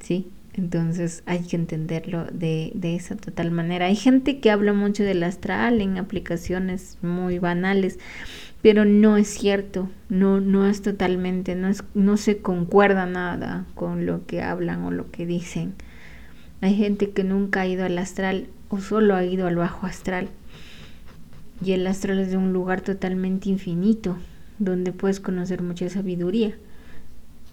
¿Sí? 0.00 0.28
Entonces 0.58 1.22
hay 1.24 1.44
que 1.44 1.54
entenderlo 1.54 2.24
de, 2.32 2.72
de, 2.74 2.96
esa 2.96 3.14
total 3.14 3.52
manera. 3.52 3.86
Hay 3.86 3.94
gente 3.94 4.40
que 4.40 4.50
habla 4.50 4.72
mucho 4.72 5.04
del 5.04 5.22
astral 5.22 5.80
en 5.80 5.98
aplicaciones 5.98 6.98
muy 7.00 7.38
banales, 7.38 8.00
pero 8.60 8.84
no 8.84 9.16
es 9.16 9.28
cierto, 9.28 9.88
no, 10.08 10.40
no 10.40 10.66
es 10.66 10.82
totalmente, 10.82 11.54
no, 11.54 11.68
es, 11.68 11.84
no 11.94 12.16
se 12.16 12.38
concuerda 12.38 13.06
nada 13.06 13.66
con 13.76 14.04
lo 14.04 14.26
que 14.26 14.42
hablan 14.42 14.82
o 14.82 14.90
lo 14.90 15.12
que 15.12 15.26
dicen. 15.26 15.74
Hay 16.60 16.74
gente 16.74 17.10
que 17.10 17.22
nunca 17.22 17.60
ha 17.60 17.66
ido 17.68 17.84
al 17.84 17.96
astral 17.96 18.48
o 18.68 18.80
solo 18.80 19.14
ha 19.14 19.24
ido 19.24 19.46
al 19.46 19.54
bajo 19.54 19.86
astral. 19.86 20.28
Y 21.64 21.70
el 21.70 21.86
astral 21.86 22.18
es 22.18 22.32
de 22.32 22.36
un 22.36 22.52
lugar 22.52 22.80
totalmente 22.80 23.48
infinito, 23.48 24.18
donde 24.58 24.90
puedes 24.90 25.20
conocer 25.20 25.62
mucha 25.62 25.88
sabiduría 25.88 26.56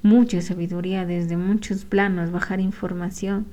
mucha 0.06 0.40
sabiduría 0.42 1.06
desde 1.06 1.36
muchos 1.36 1.84
planos, 1.84 2.32
bajar 2.32 2.62
información, 2.62 3.48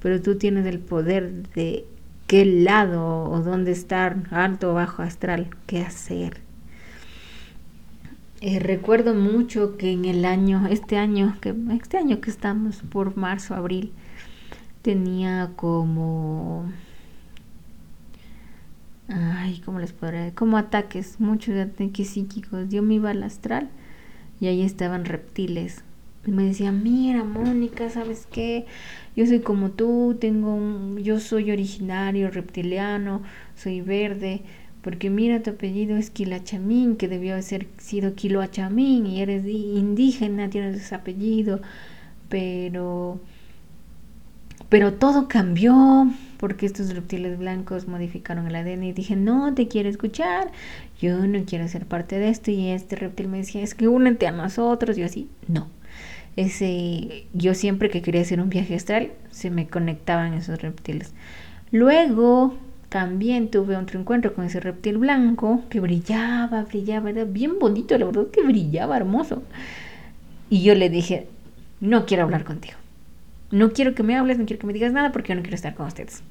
pero 0.00 0.22
tú 0.22 0.38
tienes 0.38 0.64
el 0.66 0.78
poder 0.78 1.48
de 1.54 1.84
qué 2.28 2.44
lado 2.44 3.24
o 3.24 3.40
dónde 3.40 3.72
estar, 3.72 4.16
alto 4.30 4.70
o 4.70 4.74
bajo 4.74 5.02
astral, 5.02 5.50
qué 5.66 5.80
hacer. 5.80 6.40
Eh, 8.40 8.60
recuerdo 8.60 9.12
mucho 9.12 9.76
que 9.76 9.90
en 9.90 10.04
el 10.04 10.24
año, 10.24 10.68
este 10.70 10.96
año, 10.96 11.36
que 11.40 11.52
este 11.72 11.98
año 11.98 12.20
que 12.20 12.30
estamos 12.30 12.76
por 12.88 13.16
marzo, 13.16 13.56
abril, 13.56 13.92
tenía 14.82 15.50
como 15.56 16.70
ay, 19.08 19.60
¿cómo 19.64 19.80
les 19.80 19.92
podré? 19.92 20.32
Como 20.34 20.58
ataques, 20.58 21.18
muchos 21.18 21.56
ataques 21.56 22.10
psíquicos. 22.10 22.68
Yo 22.68 22.82
me 22.84 22.94
iba 22.94 23.10
al 23.10 23.24
astral 23.24 23.68
y 24.38 24.46
ahí 24.46 24.62
estaban 24.62 25.04
reptiles 25.04 25.82
y 26.28 26.30
me 26.30 26.44
decía, 26.44 26.72
mira, 26.72 27.24
Mónica, 27.24 27.88
¿sabes 27.88 28.28
qué? 28.30 28.66
Yo 29.16 29.24
soy 29.24 29.40
como 29.40 29.70
tú, 29.70 30.18
tengo 30.20 30.54
un, 30.54 30.98
yo 30.98 31.20
soy 31.20 31.50
originario, 31.50 32.30
reptiliano, 32.30 33.22
soy 33.56 33.80
verde, 33.80 34.42
porque 34.82 35.08
mira, 35.08 35.42
tu 35.42 35.52
apellido 35.52 35.96
es 35.96 36.10
Quilachamín, 36.10 36.96
que 36.96 37.08
debió 37.08 37.32
haber 37.32 37.66
sido 37.78 38.14
Quiloachamín, 38.14 39.06
y 39.06 39.22
eres 39.22 39.46
indígena, 39.46 40.50
tienes 40.50 40.76
ese 40.76 40.94
apellido, 40.94 41.62
pero, 42.28 43.18
pero 44.68 44.92
todo 44.92 45.28
cambió, 45.28 46.12
porque 46.36 46.66
estos 46.66 46.94
reptiles 46.94 47.38
blancos 47.38 47.88
modificaron 47.88 48.46
el 48.48 48.54
ADN 48.54 48.84
y 48.84 48.92
dije, 48.92 49.16
no 49.16 49.54
te 49.54 49.66
quiero 49.66 49.88
escuchar, 49.88 50.52
yo 51.00 51.26
no 51.26 51.42
quiero 51.46 51.68
ser 51.68 51.86
parte 51.86 52.18
de 52.18 52.28
esto, 52.28 52.50
y 52.50 52.68
este 52.68 52.96
reptil 52.96 53.28
me 53.28 53.38
decía, 53.38 53.62
es 53.62 53.74
que 53.74 53.88
únete 53.88 54.26
a 54.26 54.32
nosotros, 54.32 54.98
y 54.98 55.00
yo 55.00 55.06
así, 55.06 55.30
no 55.48 55.77
yo 57.32 57.54
siempre 57.54 57.90
que 57.90 58.00
quería 58.00 58.20
hacer 58.20 58.40
un 58.40 58.48
viaje 58.48 58.76
astral, 58.76 59.10
se 59.30 59.50
me 59.50 59.66
conectaban 59.66 60.34
esos 60.34 60.62
reptiles. 60.62 61.12
Luego 61.72 62.56
también 62.88 63.50
tuve 63.50 63.76
otro 63.76 63.98
encuentro 63.98 64.34
con 64.34 64.44
ese 64.44 64.60
reptil 64.60 64.98
blanco 64.98 65.62
que 65.68 65.80
brillaba, 65.80 66.62
brillaba, 66.62 67.10
era 67.10 67.24
bien 67.24 67.58
bonito, 67.58 67.98
la 67.98 68.06
verdad 68.06 68.28
que 68.32 68.42
brillaba 68.42 68.96
hermoso. 68.96 69.42
Y 70.48 70.62
yo 70.62 70.74
le 70.74 70.88
dije, 70.88 71.26
no 71.80 72.06
quiero 72.06 72.22
hablar 72.22 72.44
contigo. 72.44 72.76
No 73.50 73.72
quiero 73.72 73.94
que 73.94 74.02
me 74.04 74.16
hables, 74.16 74.38
no 74.38 74.46
quiero 74.46 74.60
que 74.60 74.66
me 74.66 74.72
digas 74.72 74.92
nada 74.92 75.10
porque 75.10 75.30
yo 75.30 75.34
no 75.34 75.42
quiero 75.42 75.56
estar 75.56 75.74
con 75.74 75.86
ustedes. 75.86 76.22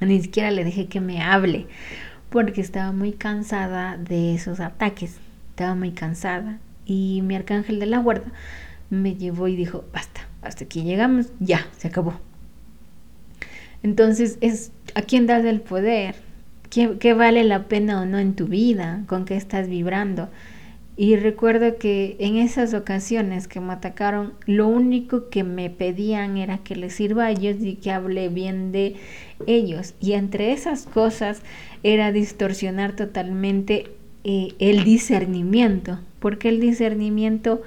Ni 0.00 0.20
siquiera 0.22 0.50
le 0.50 0.64
dejé 0.64 0.86
que 0.86 1.00
me 1.00 1.20
hable 1.20 1.66
porque 2.30 2.62
estaba 2.62 2.92
muy 2.92 3.12
cansada 3.12 3.98
de 3.98 4.34
esos 4.34 4.60
ataques. 4.60 5.18
Estaba 5.50 5.74
muy 5.74 5.90
cansada. 5.90 6.58
Y 6.86 7.20
mi 7.22 7.36
arcángel 7.36 7.78
de 7.78 7.86
la 7.86 7.98
guarda 7.98 8.32
me 8.90 9.14
llevó 9.14 9.48
y 9.48 9.56
dijo, 9.56 9.84
basta, 9.92 10.28
hasta 10.42 10.64
aquí 10.64 10.82
llegamos, 10.82 11.32
ya, 11.38 11.66
se 11.78 11.88
acabó. 11.88 12.14
Entonces 13.82 14.36
es 14.40 14.72
a 14.94 15.02
quién 15.02 15.26
das 15.26 15.44
el 15.44 15.60
poder, 15.60 16.14
¿Qué, 16.70 17.14
vale 17.14 17.42
la 17.42 17.64
pena 17.64 18.00
o 18.00 18.06
no 18.06 18.20
en 18.20 18.34
tu 18.34 18.46
vida, 18.46 19.02
con 19.08 19.24
qué 19.24 19.34
estás 19.34 19.68
vibrando. 19.68 20.28
Y 20.96 21.16
recuerdo 21.16 21.78
que 21.78 22.16
en 22.20 22.36
esas 22.36 22.74
ocasiones 22.74 23.48
que 23.48 23.58
me 23.58 23.72
atacaron, 23.72 24.34
lo 24.46 24.68
único 24.68 25.30
que 25.30 25.42
me 25.42 25.68
pedían 25.68 26.36
era 26.36 26.58
que 26.58 26.76
les 26.76 26.94
sirva 26.94 27.24
a 27.24 27.30
ellos 27.32 27.56
y 27.60 27.74
que 27.74 27.90
hable 27.90 28.28
bien 28.28 28.70
de 28.70 28.94
ellos. 29.48 29.94
Y 29.98 30.12
entre 30.12 30.52
esas 30.52 30.84
cosas 30.84 31.42
era 31.82 32.12
distorsionar 32.12 32.94
totalmente 32.94 33.88
eh, 34.22 34.54
el 34.60 34.84
discernimiento, 34.84 35.98
porque 36.20 36.50
el 36.50 36.60
discernimiento 36.60 37.62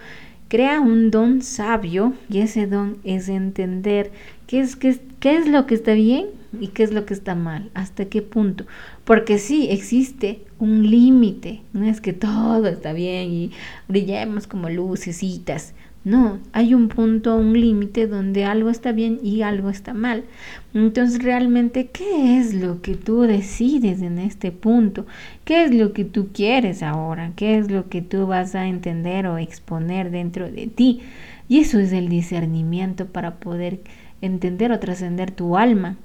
crea 0.54 0.82
un 0.82 1.10
don 1.10 1.42
sabio 1.42 2.14
y 2.30 2.42
ese 2.42 2.68
don 2.68 3.00
es 3.04 3.28
entender 3.28 4.12
qué 4.46 4.60
es, 4.60 4.76
qué, 4.76 5.00
qué 5.20 5.36
es 5.36 5.48
lo 5.48 5.66
que 5.66 5.74
está 5.74 5.94
bien 5.94 6.28
y 6.60 6.68
qué 6.68 6.84
es 6.84 6.94
lo 6.94 7.08
que 7.08 7.16
está 7.16 7.34
mal, 7.34 7.72
hasta 7.74 8.06
qué 8.06 8.22
punto. 8.22 8.68
Porque 9.04 9.40
sí 9.40 9.70
existe 9.72 10.44
un 10.60 10.92
límite, 10.92 11.64
no 11.74 11.88
es 11.88 12.02
que 12.02 12.14
todo 12.14 12.68
está 12.68 12.94
bien 12.94 13.32
y 13.32 13.52
brillemos 13.88 14.46
como 14.46 14.70
lucecitas. 14.70 15.74
No, 16.06 16.40
hay 16.52 16.74
un 16.74 16.90
punto, 16.90 17.38
un 17.38 17.54
límite 17.54 18.08
donde 18.08 18.44
algo 18.44 18.70
está 18.70 18.92
bien 18.92 19.20
y 19.24 19.42
algo 19.42 19.70
está 19.70 19.94
mal. 19.94 20.26
Entonces, 20.74 21.24
realmente, 21.24 21.88
¿qué 21.88 22.38
es 22.38 22.54
lo 22.54 22.82
que 22.82 22.96
tú 22.96 23.22
decides 23.22 24.02
en 24.02 24.20
este 24.20 24.52
punto? 24.52 25.06
¿Qué 25.46 25.64
es 25.64 25.74
lo 25.74 25.94
que 25.94 26.04
tú 26.04 26.28
quieres 26.34 26.84
ahora? 26.84 27.32
¿Qué 27.38 27.58
es 27.58 27.72
lo 27.72 27.88
que 27.88 28.02
tú 28.02 28.28
vas 28.28 28.54
a 28.54 28.68
entender 28.68 29.28
o 29.28 29.38
exponer 29.38 30.12
dentro 30.12 30.52
de 30.52 30.68
ti? 30.68 31.02
Y 31.48 31.60
eso 31.60 31.80
es 31.80 31.94
el 31.94 32.10
discernimiento 32.10 33.06
para 33.06 33.36
poder 33.36 33.80
entender 34.22 34.74
o 34.74 34.80
trascender 34.80 35.32
tu 35.32 35.56
alma. 35.56 35.96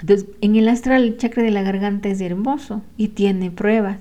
Entonces, 0.00 0.28
en 0.40 0.56
el 0.56 0.68
astral, 0.68 1.04
el 1.04 1.18
chakra 1.18 1.42
de 1.42 1.50
la 1.50 1.62
garganta 1.62 2.08
es 2.08 2.22
hermoso 2.22 2.82
y 2.96 3.08
tiene 3.08 3.50
pruebas. 3.50 3.98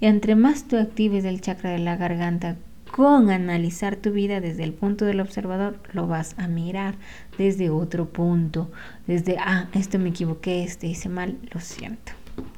Y 0.00 0.06
entre 0.06 0.34
más 0.34 0.66
tú 0.66 0.76
actives 0.76 1.24
el 1.24 1.40
chakra 1.40 1.70
de 1.70 1.78
la 1.78 1.96
garganta 1.96 2.56
con 2.96 3.28
analizar 3.28 3.96
tu 3.96 4.10
vida 4.10 4.40
desde 4.40 4.64
el 4.64 4.72
punto 4.72 5.04
del 5.04 5.20
observador, 5.20 5.78
lo 5.92 6.06
vas 6.06 6.34
a 6.38 6.48
mirar 6.48 6.94
desde 7.36 7.68
otro 7.68 8.06
punto, 8.08 8.70
desde, 9.06 9.36
ah, 9.38 9.68
esto 9.74 9.98
me 9.98 10.08
equivoqué, 10.08 10.64
este 10.64 10.86
hice 10.86 11.10
mal, 11.10 11.36
lo 11.52 11.60
siento. 11.60 12.12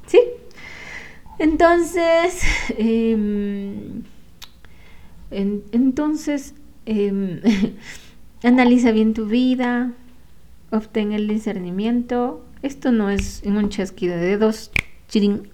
¿Sí? 0.07 0.21
Entonces, 1.41 2.43
em, 2.79 4.05
entonces, 5.33 6.55
em, 6.87 7.41
analiza 8.45 8.93
bien 8.93 9.15
tu 9.15 9.27
vida, 9.27 9.93
obtén 10.71 11.11
el 11.11 11.27
discernimiento. 11.27 12.45
Esto 12.63 12.93
no 12.93 13.11
es 13.11 13.43
un 13.45 13.71
chasquido 13.71 14.15
de 14.17 14.27
dedos, 14.27 14.71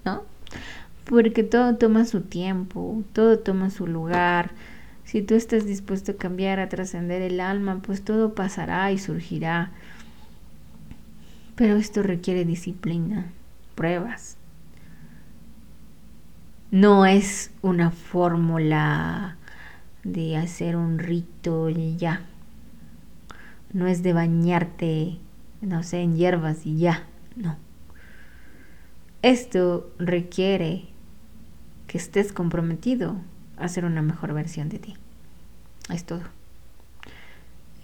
¿no? 0.05 0.25
Porque 1.07 1.43
todo 1.43 1.77
toma 1.77 2.05
su 2.05 2.21
tiempo, 2.21 3.03
todo 3.15 3.39
toma 3.39 3.71
su 3.71 3.87
lugar 3.87 4.53
si 5.15 5.23
tú 5.23 5.37
estás 5.37 5.65
dispuesto 5.65 6.11
a 6.11 6.17
cambiar, 6.17 6.59
a 6.59 6.69
trascender 6.69 7.23
el 7.23 7.39
alma, 7.39 7.81
pues 7.81 8.03
todo 8.03 8.35
pasará 8.35 8.91
y 8.91 8.99
surgirá. 8.99 9.71
Pero 11.55 11.77
esto 11.77 12.03
requiere 12.03 12.45
disciplina, 12.45 13.27
pruebas. 13.77 14.37
No 16.73 17.07
es 17.07 17.53
una 17.63 17.93
fórmula 17.93 19.37
de 20.03 20.37
hacer 20.37 20.75
un 20.75 20.99
rito 20.99 21.71
y 21.71 21.95
ya. 21.95 22.23
No 23.73 23.87
es 23.87 24.03
de 24.03 24.15
bañarte, 24.15 25.19
no 25.61 25.85
sé, 25.85 26.01
en 26.01 26.17
hierbas 26.17 26.67
y 26.67 26.79
ya. 26.79 27.05
No. 27.37 27.57
Esto 29.23 29.95
requiere 29.97 30.87
que 31.87 31.99
estés 31.99 32.33
comprometido 32.33 33.15
a 33.57 33.69
ser 33.69 33.85
una 33.85 34.03
mejor 34.03 34.35
versión 34.35 34.69
de 34.69 34.81
ti. 34.81 34.95
Es 35.91 36.05
todo. 36.05 36.23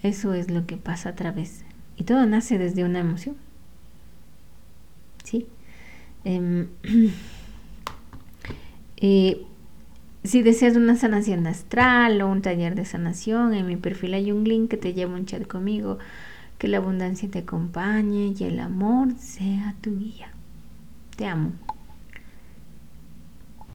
Eso 0.03 0.33
es 0.33 0.49
lo 0.49 0.65
que 0.65 0.77
pasa 0.77 1.09
a 1.09 1.15
través. 1.15 1.63
Y 1.97 2.03
todo 2.03 2.25
nace 2.25 2.57
desde 2.57 2.83
una 2.83 2.99
emoción. 2.99 3.35
¿Sí? 5.23 5.45
Em, 6.23 6.67
eh, 8.97 9.45
si 10.23 10.41
deseas 10.41 10.75
una 10.75 10.95
sanación 10.95 11.45
astral 11.47 12.21
o 12.21 12.27
un 12.27 12.41
taller 12.41 12.75
de 12.75 12.85
sanación, 12.85 13.53
en 13.53 13.67
mi 13.67 13.75
perfil 13.75 14.13
hay 14.13 14.31
un 14.31 14.43
link 14.43 14.69
que 14.69 14.77
te 14.77 14.93
lleva 14.93 15.13
un 15.13 15.25
chat 15.25 15.47
conmigo. 15.47 15.99
Que 16.57 16.67
la 16.67 16.77
abundancia 16.77 17.29
te 17.29 17.39
acompañe 17.39 18.33
y 18.37 18.43
el 18.43 18.59
amor 18.59 19.15
sea 19.17 19.75
tu 19.81 19.97
guía. 19.97 20.31
Te 21.15 21.25
amo. 21.25 21.53